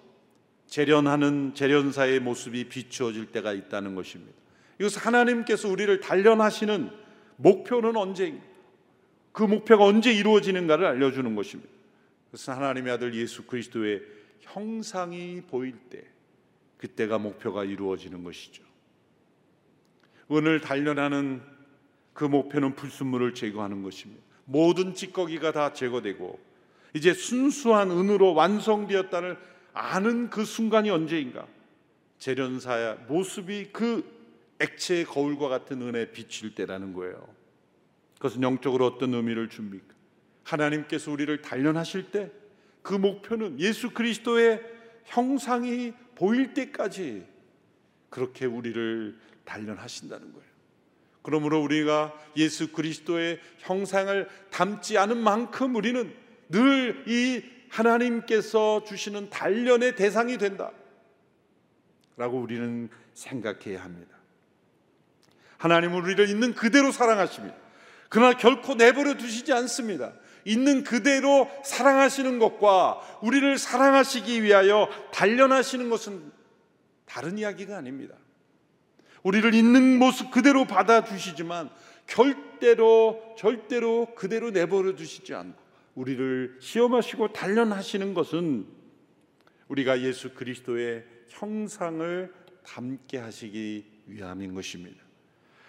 재련하는 0.67 1.53
재련사의 1.53 2.21
모습이 2.21 2.69
비추어질 2.69 3.31
때가 3.31 3.51
있다는 3.51 3.95
것입니다. 3.95 4.31
이것은 4.79 5.01
하나님께서 5.01 5.67
우리를 5.67 5.99
단련하시는 5.99 6.91
목표는 7.35 7.97
언제인가? 7.97 8.45
그 9.33 9.43
목표가 9.43 9.83
언제 9.83 10.13
이루어지는가를 10.13 10.85
알려주는 10.85 11.35
것입니다. 11.35 11.80
그래서 12.31 12.53
하나님의 12.53 12.93
아들 12.93 13.13
예수 13.13 13.43
그리스도의 13.43 14.01
형상이 14.39 15.41
보일 15.41 15.77
때 15.89 16.03
그때가 16.77 17.19
목표가 17.19 17.65
이루어지는 17.65 18.23
것이죠. 18.23 18.63
은을 20.31 20.61
단련하는 20.61 21.41
그 22.13 22.23
목표는 22.23 22.75
불순물을 22.75 23.33
제거하는 23.33 23.83
것입니다. 23.83 24.23
모든 24.45 24.95
찌꺼기가 24.95 25.51
다 25.51 25.73
제거되고 25.73 26.39
이제 26.93 27.13
순수한 27.13 27.91
은으로 27.91 28.33
완성되었다는 28.33 29.35
아는 29.73 30.29
그 30.29 30.45
순간이 30.45 30.89
언제인가? 30.89 31.47
재련사의 32.17 32.97
모습이 33.07 33.69
그 33.71 34.09
액체의 34.59 35.05
거울과 35.05 35.49
같은 35.49 35.81
은에 35.81 36.11
비칠 36.11 36.55
때라는 36.55 36.93
거예요. 36.93 37.27
그것은 38.15 38.41
영적으로 38.43 38.85
어떤 38.85 39.13
의미를 39.13 39.49
줍니까? 39.49 40.00
하나님께서 40.43 41.11
우리를 41.11 41.41
단련하실 41.41 42.11
때 42.11 42.41
그 42.81 42.93
목표는 42.93 43.59
예수 43.59 43.91
그리스도의 43.91 44.61
형상이 45.05 45.93
보일 46.15 46.53
때까지 46.53 47.25
그렇게 48.09 48.45
우리를 48.45 49.17
단련하신다는 49.45 50.33
거예요. 50.33 50.51
그러므로 51.21 51.61
우리가 51.61 52.13
예수 52.37 52.71
그리스도의 52.71 53.39
형상을 53.59 54.27
담지 54.49 54.97
않은 54.97 55.17
만큼 55.17 55.75
우리는 55.75 56.13
늘 56.49 57.05
이 57.07 57.43
하나님께서 57.69 58.83
주시는 58.83 59.29
단련의 59.29 59.95
대상이 59.95 60.37
된다. 60.37 60.71
라고 62.17 62.37
우리는 62.37 62.89
생각해야 63.13 63.81
합니다. 63.81 64.17
하나님은 65.57 66.01
우리를 66.01 66.27
있는 66.27 66.53
그대로 66.53 66.91
사랑하십니다. 66.91 67.55
그러나 68.09 68.35
결코 68.37 68.75
내버려 68.75 69.13
두시지 69.13 69.53
않습니다. 69.53 70.11
있는 70.45 70.83
그대로 70.83 71.49
사랑하시는 71.63 72.39
것과 72.39 73.19
우리를 73.21 73.57
사랑하시기 73.57 74.43
위하여 74.43 74.89
단련하시는 75.13 75.89
것은 75.89 76.31
다른 77.05 77.37
이야기가 77.37 77.77
아닙니다. 77.77 78.15
우리를 79.23 79.53
있는 79.53 79.99
모습 79.99 80.31
그대로 80.31 80.65
받아주시지만 80.65 81.69
절대로 82.07 83.35
절대로 83.37 84.13
그대로 84.15 84.51
내버려 84.51 84.95
두시지 84.95 85.33
않고 85.33 85.61
우리를 85.95 86.57
시험하시고 86.59 87.33
단련하시는 87.33 88.13
것은 88.13 88.65
우리가 89.67 90.01
예수 90.01 90.33
그리스도의 90.33 91.05
형상을 91.29 92.33
닮게 92.63 93.17
하시기 93.17 93.85
위함인 94.07 94.53
것입니다. 94.53 95.01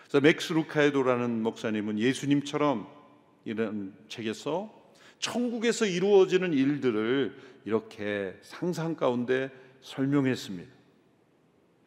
그래서 0.03 0.21
맥스 0.21 0.53
루케이도라는 0.53 1.43
목사님은 1.43 1.99
예수님처럼 1.99 3.02
이런 3.45 3.95
책에서 4.09 4.73
천국에서 5.19 5.87
이루어지는 5.87 6.53
일들을 6.53 7.37
이렇게 7.65 8.37
상상 8.43 8.97
가운데 8.97 9.51
설명했습니다. 9.81 10.71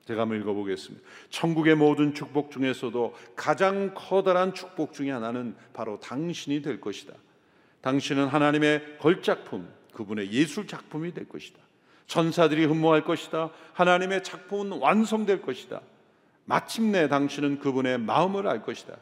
제가 0.05 0.21
한번 0.21 0.39
읽어보겠습니다. 0.39 1.05
천국의 1.29 1.75
모든 1.75 2.13
축복 2.13 2.51
중에서도 2.51 3.15
가장 3.35 3.93
커다란 3.95 4.53
축복 4.53 4.93
중의 4.93 5.11
하나는 5.11 5.55
바로 5.73 5.99
당신이 5.99 6.61
될 6.61 6.79
것이다. 6.79 7.13
당신은 7.81 8.27
하나님의 8.27 8.97
걸작품, 8.99 9.67
그분의 9.93 10.31
예술 10.31 10.67
작품이 10.67 11.13
될 11.13 11.27
것이다. 11.27 11.59
천사들이 12.07 12.65
흠모할 12.65 13.03
것이다. 13.03 13.49
하나님의 13.73 14.23
작품은 14.23 14.77
완성될 14.79 15.41
것이다. 15.41 15.81
마침내 16.45 17.07
당신은 17.07 17.59
그분의 17.59 17.97
마음을 17.97 18.47
알 18.47 18.61
것이다. 18.61 18.95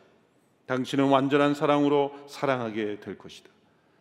당신은 0.65 1.05
완전한 1.05 1.53
사랑으로 1.53 2.13
사랑하게 2.27 2.99
될 2.99 3.17
것이다. 3.17 3.49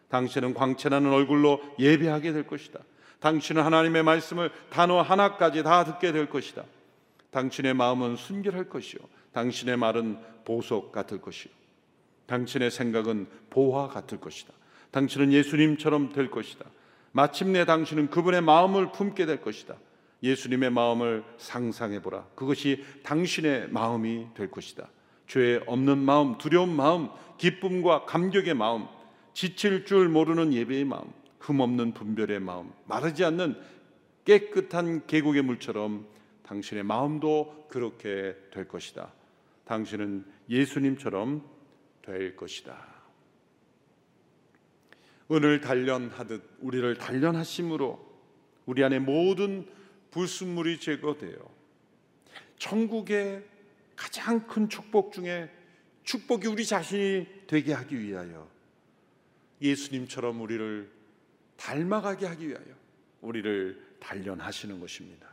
당신은 0.09 0.55
광채나는 0.55 1.13
얼굴로 1.13 1.61
예배하게 1.79 2.33
될 2.33 2.47
것이다. 2.47 2.79
당신은 3.21 3.63
하나님의 3.63 4.03
말씀을 4.03 4.51
단어 4.71 5.01
하나까지 5.01 5.63
다 5.63 5.85
듣게 5.85 6.13
될 6.13 6.29
것이다. 6.29 6.65
당신의 7.31 7.75
마음은 7.75 8.17
순결할 8.17 8.69
것이요. 8.69 9.01
당신의 9.33 9.77
말은 9.77 10.19
보석 10.45 10.93
같을 10.93 11.21
것이요. 11.21 11.53
당신의 12.27 12.71
생각은 12.71 13.27
보화 13.51 13.89
같을 13.89 14.21
것이다. 14.21 14.53
당신은 14.91 15.33
예수님처럼 15.33 16.13
될 16.13 16.31
것이다. 16.31 16.65
마침내 17.13 17.65
당신은 17.65 18.11
그분의 18.11 18.43
마음을 18.43 18.93
품게 18.93 19.27
될 19.27 19.41
것이다. 19.41 19.77
예수님의 20.23 20.71
마음을 20.71 21.25
상상해 21.39 22.01
보라. 22.01 22.27
그것이 22.35 22.85
당신의 23.03 23.69
마음이 23.71 24.29
될 24.35 24.51
것이다. 24.51 24.89
죄 25.33 25.63
없는 25.67 25.97
마음, 25.97 26.37
두려운 26.37 26.77
마음, 26.77 27.09
기쁨과 27.39 28.05
감격의 28.05 28.53
마음, 28.53 28.87
지칠 29.33 29.87
줄 29.87 30.11
모르는 30.11 30.53
예배의 30.53 30.85
마음, 30.85 31.11
흠 31.41 31.61
없는 31.61 31.95
분별의 31.95 32.39
마음, 32.41 32.71
마르지 32.85 33.25
않는 33.25 33.59
깨끗한 34.27 35.07
계곡의 35.07 35.41
물처럼 35.41 36.07
당신의 36.43 36.83
마음도 36.83 37.67
그렇게 37.71 38.37
될 38.53 38.69
것이다. 38.69 39.11
당신은 39.65 40.27
예수님처럼 40.51 41.43
될 42.03 42.37
것이다. 42.37 42.77
은을 45.31 45.63
단련하듯 45.63 46.59
우리를 46.61 46.99
단련하심으로 46.99 48.07
우리 48.67 48.85
안에 48.85 48.99
모든 48.99 49.67
불순물이 50.11 50.79
제거되어 50.79 51.39
천국의 52.59 53.52
가장 53.97 54.47
큰 54.47 54.69
축복 54.69 55.13
중에 55.13 55.51
축복이 56.05 56.49
우리 56.49 56.65
자신이 56.65 57.27
되게 57.47 57.73
하기 57.73 58.01
위하여 58.01 58.49
예수님처럼 59.61 60.41
우리를 60.41 60.91
닮아가게 61.57 62.27
하기 62.27 62.49
위하여 62.49 62.67
우리를 63.21 63.97
단련하시는 64.01 64.81
것입니다. 64.81 65.29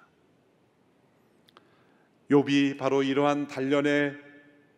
욥이 2.29 2.77
바로 2.77 3.01
이러한 3.01 3.47
단련의 3.47 4.15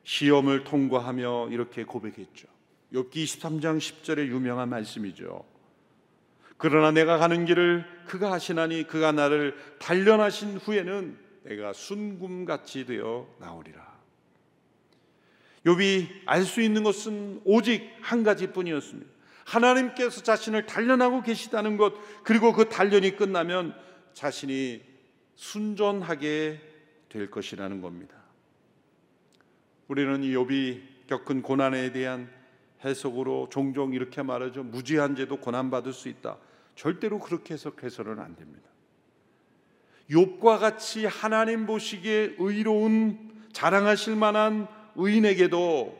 시험을 0.04 0.64
통과하며 0.64 1.50
이렇게 1.50 1.84
고백했죠. 1.84 2.48
욥기 2.94 3.12
23장 3.12 3.78
10절의 3.78 4.28
유명한 4.28 4.70
말씀이죠. 4.70 5.46
그러나 6.58 6.92
내가 6.92 7.18
가는 7.18 7.46
길을 7.46 7.86
그가 8.06 8.32
하시나니 8.32 8.88
그가 8.88 9.12
나를 9.12 9.56
단련하신 9.80 10.58
후에는 10.58 11.18
내가 11.44 11.74
순금같이 11.74 12.86
되어 12.86 13.28
나오리라. 13.40 13.92
욥이 15.66 16.08
알 16.26 16.44
수 16.44 16.62
있는 16.62 16.84
것은 16.84 17.42
오직 17.46 17.88
한 18.02 18.24
가지뿐이었습니다. 18.24 19.10
하나님께서 19.46 20.22
자신을 20.24 20.66
단련하고 20.66 21.22
계시다는 21.24 21.78
것 21.78 21.94
그리고 22.24 22.54
그 22.54 22.70
단련이 22.70 23.16
끝나면 23.16 23.76
자신이 24.14 24.82
순전하게 25.36 26.62
될 27.10 27.30
것이라는 27.30 27.82
겁니다. 27.82 28.16
우리는 29.88 30.22
욥이 30.22 31.08
겪은 31.08 31.42
고난에 31.42 31.92
대한 31.92 32.32
해석으로 32.86 33.50
종종 33.52 33.94
이렇게 33.94 34.24
말하죠. 34.24 34.64
무지한 34.64 35.16
죄도 35.16 35.38
고난 35.38 35.70
받을 35.70 35.94
수 35.94 36.08
있다. 36.10 36.38
절대로 36.76 37.20
그렇게 37.20 37.54
해석해서는 37.54 38.20
안 38.20 38.36
됩니다. 38.36 38.71
욥과 40.12 40.60
같이 40.60 41.06
하나님 41.06 41.66
보시기에 41.66 42.36
의로운 42.38 43.32
자랑하실 43.54 44.18
만한 44.18 44.68
의인에게도 44.96 46.00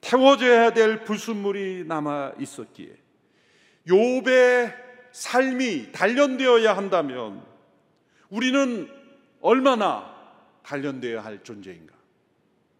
태워져야 0.00 0.72
될 0.72 1.04
불순물이 1.04 1.84
남아 1.86 2.32
있었기에 2.40 2.96
욥의 3.86 4.74
삶이 5.12 5.92
단련되어야 5.92 6.74
한다면 6.74 7.44
우리는 8.30 8.88
얼마나 9.42 10.10
단련되어야 10.62 11.22
할 11.22 11.42
존재인가? 11.44 11.94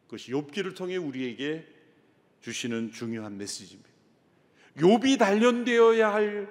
그것이 0.07 0.33
욥기를 0.33 0.75
통해 0.75 0.97
우리에게 0.97 1.67
주시는 2.41 2.93
중요한 2.93 3.37
메시지입니다. 3.37 3.91
욥이 4.79 5.19
단련되어야 5.19 6.13
할 6.13 6.49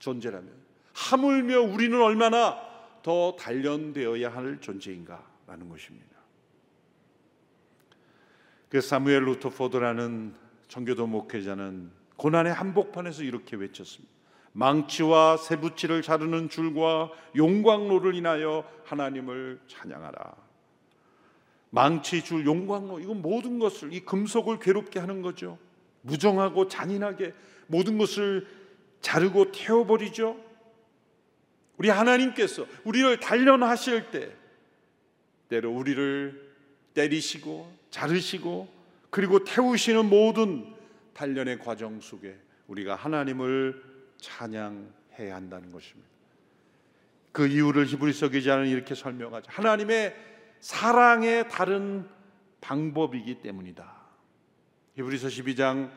존재라면 0.00 0.50
하물며 0.92 1.60
우리는 1.60 2.00
얼마나 2.00 2.69
더 3.02 3.36
단련되어야 3.38 4.32
할 4.32 4.60
존재인가라는 4.60 5.68
것입니다. 5.68 6.10
그 8.68 8.80
사무엘 8.80 9.24
루터포드라는 9.24 10.34
청교도 10.68 11.06
목회자는 11.06 11.90
고난의 12.16 12.52
한복판에서 12.52 13.24
이렇게 13.24 13.56
외쳤습니다. 13.56 14.14
망치와 14.52 15.36
세부치를 15.36 16.02
자르는 16.02 16.48
줄과 16.48 17.10
용광로를 17.36 18.14
인하여 18.14 18.64
하나님을 18.84 19.60
찬양하라. 19.66 20.34
망치 21.70 22.22
줄 22.24 22.44
용광로 22.46 23.00
이건 23.00 23.22
모든 23.22 23.58
것을 23.58 23.92
이 23.92 24.00
금속을 24.00 24.58
괴롭게 24.58 24.98
하는 24.98 25.22
거죠. 25.22 25.58
무정하고 26.02 26.68
잔인하게 26.68 27.32
모든 27.68 27.98
것을 27.98 28.46
자르고 29.00 29.52
태워버리죠. 29.52 30.49
우리 31.80 31.88
하나님께서 31.88 32.66
우리를 32.84 33.20
단련하실 33.20 34.10
때 34.10 34.30
때로 35.48 35.72
우리를 35.72 36.54
때리시고 36.92 37.74
자르시고 37.88 38.70
그리고 39.08 39.44
태우시는 39.44 40.04
모든 40.04 40.74
단련의 41.14 41.58
과정 41.58 41.98
속에 42.02 42.36
우리가 42.66 42.96
하나님을 42.96 43.82
찬양해야 44.18 45.34
한다는 45.34 45.72
것입니다. 45.72 46.06
그 47.32 47.46
이유를 47.46 47.86
히브리서 47.86 48.28
기자는 48.28 48.66
이렇게 48.66 48.94
설명하죠. 48.94 49.50
하나님의 49.50 50.14
사랑의 50.60 51.48
다른 51.48 52.06
방법이기 52.60 53.40
때문이다. 53.40 53.90
히브리서 54.96 55.28
12장 55.28 55.90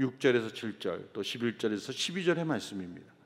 6절에서 0.00 0.52
7절 0.52 1.12
또 1.12 1.22
11절에서 1.22 1.90
12절의 1.92 2.44
말씀입니다. 2.44 3.17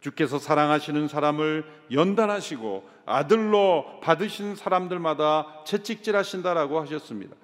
주께서 0.00 0.38
사랑하시는 0.38 1.08
사람을 1.08 1.64
연단하시고 1.90 2.88
아들로 3.06 4.00
받으신 4.02 4.54
사람들마다 4.56 5.64
채찍질하신다라고 5.64 6.80
하셨습니다. 6.82 7.34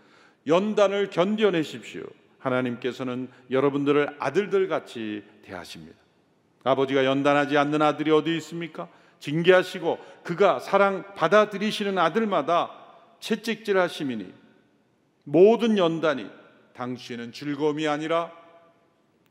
연단을 0.47 1.11
견뎌내십시오. 1.11 2.03
하나님께서는 2.39 3.29
여러분들을 3.51 4.17
아들들 4.19 4.69
같이 4.69 5.25
대하십니다. 5.45 5.97
아버지가 6.65 7.05
연단하지 7.05 7.57
않는 7.57 7.83
아들이 7.83 8.11
어디 8.11 8.37
있습니까? 8.37 8.89
징계하시고 9.21 9.99
그가 10.25 10.59
사랑 10.59 11.15
받아들이시는 11.15 11.99
아들마다 11.99 12.71
채찍질하심이니 13.21 14.33
모든 15.25 15.79
연단이 15.79 16.29
당시에는 16.75 17.33
즐거움이 17.33 17.87
아니라 17.87 18.33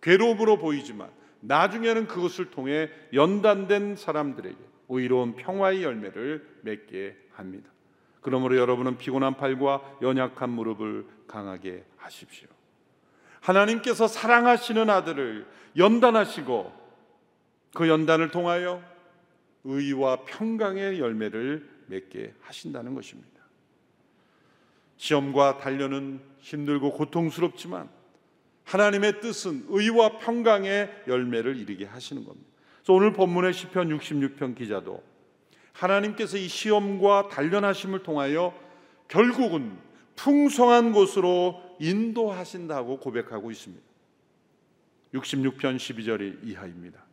괴로움으로 0.01 0.57
보이지만 0.57 1.09
나중에는 1.41 2.07
그것을 2.07 2.51
통해 2.51 2.89
연단된 3.13 3.95
사람들에게 3.95 4.57
오히려운 4.87 5.35
평화의 5.35 5.83
열매를 5.83 6.47
맺게 6.61 7.15
합니다. 7.33 7.69
그러므로 8.21 8.57
여러분은 8.57 8.97
피곤한 8.97 9.35
팔과 9.35 9.97
연약한 10.01 10.49
무릎을 10.49 11.05
강하게 11.27 11.83
하십시오. 11.97 12.47
하나님께서 13.39 14.07
사랑하시는 14.07 14.89
아들을 14.89 15.47
연단하시고 15.77 16.81
그 17.73 17.87
연단을 17.87 18.29
통하여 18.29 18.83
의와 19.63 20.23
평강의 20.25 20.99
열매를 20.99 21.67
맺게 21.87 22.33
하신다는 22.41 22.93
것입니다. 22.93 23.29
시험과 24.97 25.57
단련은 25.57 26.21
힘들고 26.39 26.93
고통스럽지만 26.93 27.89
하나님의 28.71 29.19
뜻은 29.19 29.65
의와 29.67 30.19
평강의 30.19 31.03
열매를 31.07 31.57
이루게 31.57 31.85
하시는 31.85 32.23
겁니다. 32.23 32.47
그래서 32.77 32.93
오늘 32.93 33.11
본문의 33.11 33.51
시편 33.51 33.89
66편 33.97 34.55
기자도 34.55 35.03
하나님께서 35.73 36.37
이 36.37 36.47
시험과 36.47 37.27
단련하심을 37.27 38.03
통하여 38.03 38.57
결국은 39.09 39.77
풍성한 40.15 40.93
곳으로 40.93 41.61
인도하신다고 41.79 42.99
고백하고 42.99 43.51
있습니다. 43.51 43.83
66편 45.15 45.75
12절이 45.75 46.47
이하입니다. 46.47 47.03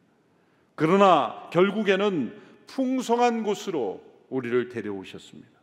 그러나 0.77 1.49
결국에는 1.53 2.41
풍성한 2.69 3.43
곳으로 3.43 4.01
우리를 4.29 4.69
데려오셨습니다. 4.69 5.58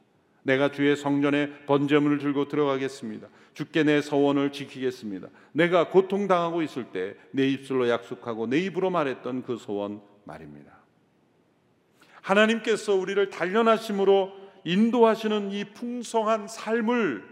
내가 0.46 0.70
주의 0.70 0.96
성전에 0.96 1.66
번제물을 1.66 2.20
들고 2.20 2.48
들어가겠습니다. 2.48 3.28
주께 3.56 3.84
내 3.84 4.00
서원을 4.00 4.52
지키겠습니다. 4.52 5.28
내가 5.54 5.90
고통당하고 5.90 6.62
있을 6.62 6.92
때 6.92 7.16
내 7.32 7.48
입술로 7.48 7.90
약속하고 7.90 8.46
내 8.46 8.60
입으로 8.60 8.92
말했던 8.92 9.44
그 9.44 9.58
소원 9.58 10.02
말입니다. 10.24 10.72
하나님께서 12.22 12.94
우리를 12.94 13.30
단련하심으로 13.30 14.32
인도하시는 14.64 15.52
이 15.52 15.66
풍성한 15.74 16.48
삶을 16.48 17.24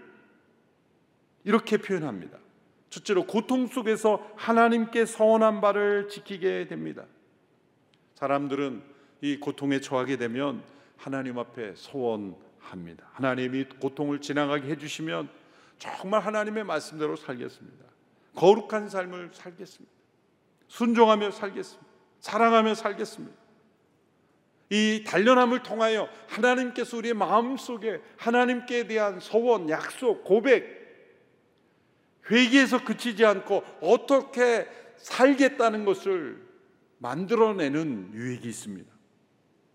이렇게 1.43 1.77
표현합니다. 1.77 2.39
첫째로 2.89 3.25
고통 3.25 3.67
속에서 3.67 4.27
하나님께 4.35 5.05
서원한 5.05 5.61
바를 5.61 6.09
지키게 6.09 6.67
됩니다. 6.67 7.05
사람들은 8.15 8.81
이 9.21 9.37
고통에 9.37 9.81
처하게 9.81 10.17
되면 10.17 10.63
하나님 10.97 11.37
앞에 11.37 11.73
소원 11.75 12.35
합니다. 12.63 13.09
하나님이 13.13 13.65
고통을 13.79 14.21
지나가게 14.21 14.67
해주시면 14.69 15.29
정말 15.77 16.21
하나님의 16.21 16.63
말씀대로 16.63 17.15
살겠습니다. 17.15 17.85
거룩한 18.35 18.89
삶을 18.89 19.31
살겠습니다. 19.33 19.93
순종하며 20.67 21.31
살겠습니다. 21.31 21.87
사랑하며 22.19 22.75
살겠습니다. 22.75 23.43
이 24.69 25.03
단련함을 25.05 25.61
통하여 25.61 26.09
하나님께서 26.27 26.97
우리의 26.97 27.13
마음 27.13 27.57
속에 27.57 28.01
하나님께 28.17 28.87
대한 28.87 29.19
소원, 29.19 29.69
약속, 29.69 30.23
고백, 30.23 30.81
회개에서 32.31 32.83
그치지 32.83 33.25
않고 33.25 33.63
어떻게 33.81 34.67
살겠다는 34.97 35.85
것을 35.85 36.41
만들어내는 36.99 38.13
유익이 38.13 38.47
있습니다. 38.47 38.91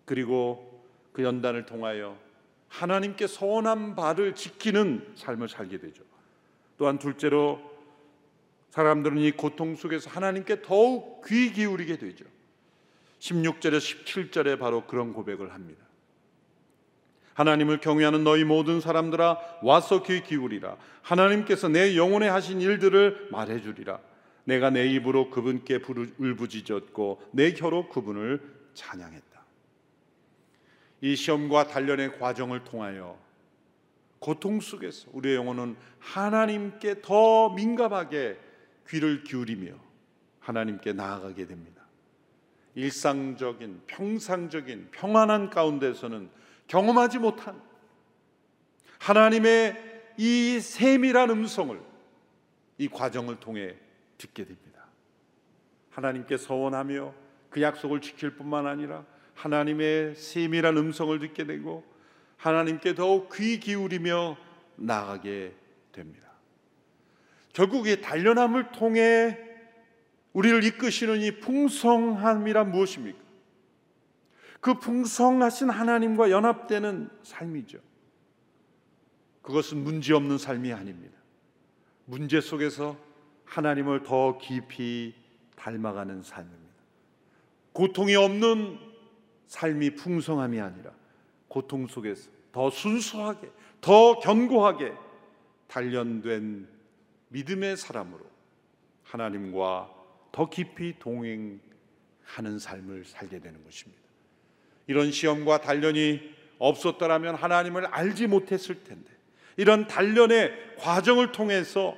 그리고 0.05 0.85
그 1.13 1.23
연단을 1.23 1.67
통하여 1.67 2.19
하나님께 2.69 3.27
소원한 3.27 3.95
바를 3.95 4.35
지키는 4.35 5.15
삶을 5.17 5.49
살게 5.49 5.79
되죠. 5.79 6.03
또한 6.77 6.99
둘째로 6.99 7.61
사람들은 8.71 9.19
이 9.19 9.33
고통 9.33 9.75
속에서 9.75 10.11
하나님께 10.11 10.63
더욱 10.63 11.23
귀 11.27 11.53
기울이게 11.53 11.97
되죠. 11.97 12.25
16절에 13.19 13.79
17절에 13.79 14.59
바로 14.59 14.87
그런 14.87 15.13
고백을 15.13 15.53
합니다. 15.53 15.85
하나님을 17.35 17.79
경외하는 17.79 18.25
너희 18.25 18.45
모든 18.45 18.81
사람들아 18.81 19.39
와서 19.63 20.03
귀 20.03 20.23
기울이라 20.23 20.77
하나님께서 21.03 21.69
내 21.69 21.97
영혼에 21.97 22.29
하신 22.29 22.61
일들을 22.61 23.29
말해 23.31 23.63
주리라 23.63 24.01
내가 24.45 24.71
내 24.71 24.89
입으로 24.89 25.31
그분께 25.31 25.81
울부짖었고 26.19 27.23
내 27.33 27.55
혀로 27.57 27.91
그분을 27.91 28.41
찬양했다. 28.75 29.28
이 31.01 31.15
시험과 31.15 31.69
단련의 31.69 32.19
과정을 32.19 32.65
통하여 32.65 33.19
고통 34.19 34.61
속에서 34.61 35.09
우리의 35.13 35.37
영혼은 35.37 35.77
하나님께 36.01 37.03
더 37.03 37.51
민감하게 37.51 38.39
귀를 38.89 39.23
기울이며 39.23 39.75
하나님께 40.41 40.93
나아가게 40.93 41.47
됩니다. 41.47 41.83
일상적인 42.75 43.83
평상적인 43.87 44.89
평안한 44.93 45.51
가운데서는 45.51 46.31
경험하지 46.67 47.19
못한 47.19 47.61
하나님의 48.99 50.13
이 50.17 50.61
세밀한 50.61 51.31
음성을 51.31 51.81
이 52.79 52.89
과정을 52.89 53.41
통해 53.41 53.77
듣게 54.17 54.45
됩니다. 54.45 54.87
하나님께 55.91 56.37
서원하며 56.37 57.15
그 57.51 57.63
약속을 57.63 58.01
지킬 58.01 58.37
뿐만 58.37 58.67
아니라 58.67 59.05
하나님의 59.39 60.17
세밀한 60.17 60.77
음성을 60.77 61.17
듣게 61.21 61.45
되고 61.45 61.85
하나님께 62.37 62.95
더욱 62.95 63.31
귀 63.35 63.61
기울이며 63.61 64.37
나가게 64.77 65.55
됩니다. 65.93 66.29
결국 67.53 67.87
이 67.87 68.01
단련함을 68.01 68.73
통해 68.73 69.39
우리를 70.33 70.65
이끄시는 70.65 71.21
이 71.21 71.41
풍성함이란 71.41 72.71
무엇입니까? 72.71 73.19
그 74.61 74.75
풍성하신 74.79 75.71
하나님과 75.71 76.31
연합되는 76.31 77.09
삶이죠. 77.23 77.79
그것은 79.43 79.83
문제 79.85 80.15
없는 80.15 80.37
삶이 80.37 80.73
아닙니다. 80.73 81.17
문제 82.05 82.41
속에서 82.41 82.97
하나님을 83.45 84.03
더 84.03 84.37
깊이 84.39 85.15
닮아가는 85.57 86.23
삶입니다. 86.23 86.69
고통이 87.73 88.17
없는 88.17 88.88
삶이 89.49 89.97
풍성함이 89.97 90.61
아니라 90.61 90.93
고통 91.49 91.87
속에서 91.87 92.31
더 92.53 92.71
순수하게, 92.71 93.51
더 93.81 94.19
견고하게 94.21 94.93
단련된 95.67 96.69
믿음의 97.29 97.77
사람으로 97.77 98.25
하나님과 99.05 99.91
더 100.33 100.49
깊이 100.49 100.99
동행하는 100.99 102.59
삶을 102.59 103.05
살게 103.05 103.41
되는 103.41 103.63
것입니다. 103.65 104.03
이런 104.87 105.11
시험과 105.11 105.61
단련이 105.61 106.21
없었더라면 106.59 107.35
하나님을 107.35 107.87
알지 107.87 108.27
못했을 108.27 108.83
텐데 108.85 109.11
이런 109.57 109.87
단련의 109.87 110.77
과정을 110.79 111.33
통해서 111.33 111.97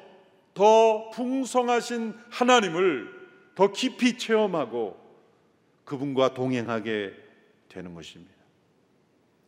더 0.54 1.10
풍성하신 1.10 2.14
하나님을 2.30 3.20
더 3.54 3.72
깊이 3.72 4.18
체험하고 4.18 4.98
그분과 5.84 6.34
동행하게 6.34 7.29
되는 7.70 7.94
것입니다. 7.94 8.34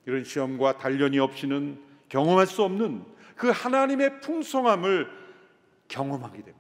이런 0.07 0.25
시험과 0.25 0.79
단련이 0.79 1.19
없이는 1.19 1.79
경험할 2.09 2.47
수 2.47 2.63
없는 2.63 3.05
그 3.37 3.51
하나님의 3.51 4.21
풍성함을 4.21 5.09
경험하게 5.89 6.43
됩니다. 6.43 6.59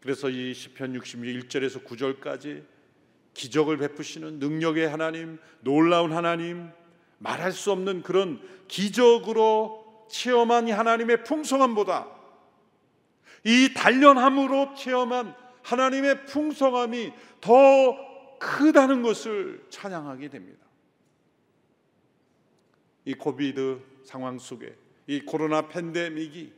그래서 0.00 0.28
이 0.28 0.52
시편 0.52 0.98
61절에서 0.98 1.84
9절까지 1.84 2.64
기적을 3.32 3.78
베푸시는 3.78 4.38
능력의 4.38 4.88
하나님, 4.88 5.38
놀라운 5.60 6.12
하나님, 6.12 6.70
말할 7.18 7.52
수 7.52 7.72
없는 7.72 8.02
그런 8.02 8.40
기적으로 8.68 10.06
체험한 10.10 10.70
하나님의 10.70 11.24
풍성함보다 11.24 12.08
이 13.44 13.72
단련함으로 13.74 14.74
체험한 14.74 15.34
하나님의 15.62 16.26
풍성함이 16.26 17.12
더 17.40 18.13
크다는 18.44 19.02
것을 19.02 19.64
찬양하게 19.70 20.28
됩니다. 20.28 20.64
이 23.06 23.14
코비드 23.14 23.80
상황 24.04 24.38
속에 24.38 24.74
이 25.06 25.20
코로나 25.20 25.68
팬데믹이 25.68 26.52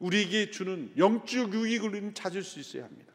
우리에게 0.00 0.50
주는 0.50 0.92
영적 0.96 1.54
유익을 1.54 2.12
찾을 2.14 2.42
수 2.42 2.58
있어야 2.58 2.84
합니다. 2.84 3.12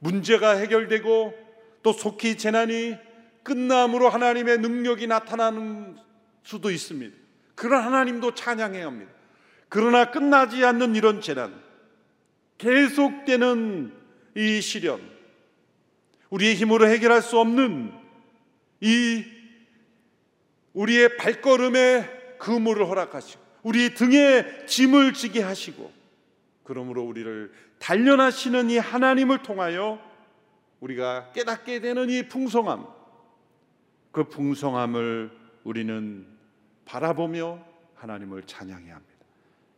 문제가 0.00 0.56
해결되고 0.56 1.34
또 1.82 1.92
속히 1.92 2.36
재난이 2.36 2.96
끝남으로 3.42 4.08
하나님의 4.08 4.58
능력이 4.58 5.06
나타나는 5.06 5.96
수도 6.42 6.70
있습니다. 6.70 7.16
그런 7.54 7.84
하나님도 7.84 8.34
찬양해야 8.34 8.86
합니다. 8.86 9.12
그러나 9.68 10.10
끝나지 10.10 10.64
않는 10.64 10.96
이런 10.96 11.20
재난, 11.20 11.62
계속되는 12.58 13.92
이 14.36 14.60
시련, 14.60 15.00
우리의 16.30 16.54
힘으로 16.54 16.86
해결할 16.88 17.22
수 17.22 17.38
없는 17.38 17.92
이 18.80 19.24
우리의 20.72 21.16
발걸음에 21.16 22.36
그물을 22.38 22.86
허락하시고 22.86 23.42
우리 23.62 23.94
등에 23.94 24.64
짐을 24.66 25.12
지게 25.12 25.42
하시고 25.42 25.92
그러므로 26.64 27.04
우리를 27.04 27.52
단련하시는 27.78 28.70
이 28.70 28.78
하나님을 28.78 29.42
통하여 29.42 30.00
우리가 30.80 31.32
깨닫게 31.32 31.80
되는 31.80 32.08
이 32.08 32.28
풍성함 32.28 32.86
그 34.12 34.24
풍성함을 34.24 35.30
우리는 35.64 36.26
바라보며 36.84 37.64
하나님을 37.94 38.44
찬양해야 38.44 38.94
합니다. 38.94 39.26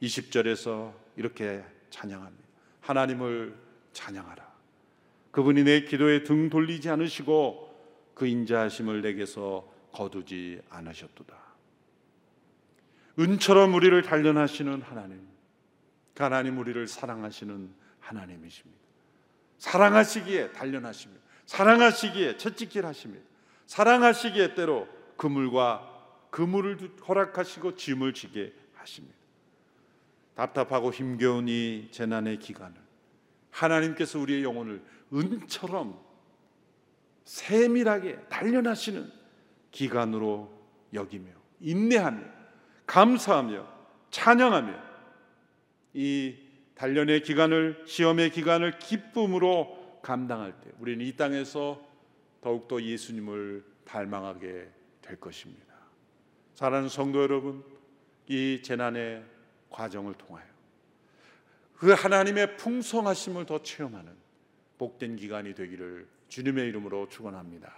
20절에서 0.01 0.93
이렇게 1.17 1.65
찬양합니다. 1.91 2.45
하나님을 2.81 3.55
찬양하라. 3.93 4.52
그분이 5.33 5.65
내 5.65 5.81
기도에 5.83 6.23
등 6.23 6.51
돌리지 6.51 6.89
않으시고 6.91 7.73
그 8.15 8.27
인자하심을 8.27 9.03
내게서 9.03 9.67
거두지 9.93 10.61
않으셨도다. 10.69 11.37
은처럼 13.19 13.75
우리를 13.75 14.01
단련하시는 14.03 14.83
하나님, 14.83 15.27
그 16.15 16.23
하나님 16.23 16.59
우리를 16.59 16.87
사랑하시는 16.87 17.71
하나님이십니다. 18.01 18.81
사랑하시기에 19.59 20.53
단련하십니다. 20.53 21.23
사랑하시기에 21.47 22.37
채찍질 22.37 22.85
하십니다. 22.87 23.25
사랑하시기에 23.67 24.55
때로 24.55 24.89
그물과 25.17 25.89
그물을 26.31 26.79
허락하시고 27.07 27.77
짐을 27.77 28.13
지게 28.13 28.53
하십니다. 28.75 29.17
답답하고 30.35 30.93
힘겨운 30.93 31.49
이 31.49 31.89
재난의 31.91 32.39
기간을 32.39 32.82
하나님께서 33.53 34.19
우리의 34.19 34.43
영혼을 34.43 34.83
은처럼 35.13 36.01
세밀하게 37.25 38.19
단련하시는 38.29 39.11
기간으로 39.71 40.53
여기며 40.93 41.31
인내하며 41.61 42.25
감사하며 42.87 43.67
찬양하며 44.11 44.75
이 45.95 46.37
단련의 46.75 47.23
기간을 47.23 47.85
시험의 47.87 48.31
기간을 48.31 48.79
기쁨으로 48.79 50.01
감당할 50.03 50.53
때 50.61 50.71
우리는 50.81 51.05
이 51.05 51.13
땅에서 51.17 51.81
더욱더 52.41 52.83
예수님을 52.83 53.65
발망하게 53.85 54.69
될 55.01 55.21
것입니다. 55.21 55.73
사랑하는 56.55 56.89
성도 56.89 57.23
여러분, 57.23 57.65
이 58.27 58.61
재난의 58.63 59.25
과정을 59.71 60.15
통하여 60.15 60.52
그 61.83 61.91
하나님의 61.91 62.59
풍성하심을 62.59 63.45
더 63.45 63.61
체험하는 63.61 64.13
복된 64.79 65.17
기간이 65.17 65.53
되기를 65.53 66.07
주님의 66.29 66.69
이름으로 66.69 67.09
축원합니다. 67.09 67.75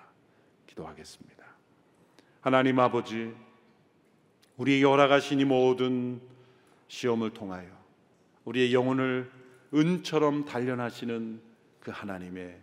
기도하겠습니다. 0.66 1.42
하나님 2.42 2.80
아버지, 2.80 3.32
우리에게 4.58 4.84
허락하신 4.84 5.40
이 5.40 5.46
모든 5.46 6.20
시험을 6.86 7.30
통하여 7.30 7.66
우리의 8.44 8.74
영혼을 8.74 9.30
은처럼 9.72 10.44
단련하시는 10.44 11.40
그 11.80 11.90
하나님의 11.90 12.58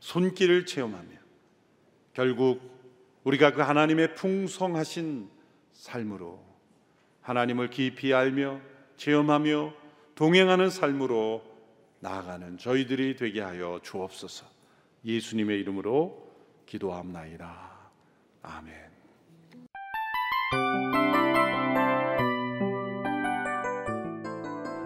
손길을 0.00 0.66
체험하며 0.66 1.16
결국 2.12 2.60
우리가 3.22 3.52
그 3.52 3.60
하나님의 3.60 4.16
풍성하신 4.16 5.30
삶으로 5.74 6.44
하나님을 7.20 7.70
깊이 7.70 8.12
알며 8.12 8.60
체험하며 8.96 9.81
동행하는 10.22 10.70
삶으로 10.70 11.42
나아가는 11.98 12.56
저희들이 12.56 13.16
되게 13.16 13.40
하여 13.40 13.80
주옵소서. 13.82 14.46
예수님의 15.04 15.58
이름으로 15.58 16.30
기도함나이다. 16.64 17.70
아멘. 18.42 18.72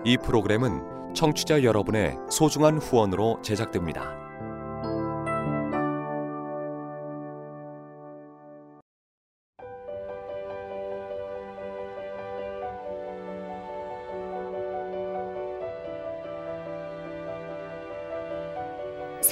이 0.07 0.16
프로그램은 0.25 1.12
청취자 1.12 1.64
여러분의 1.64 2.16
소중한 2.31 2.79
후원으로 2.79 3.42
제작됩니다. 3.42 4.26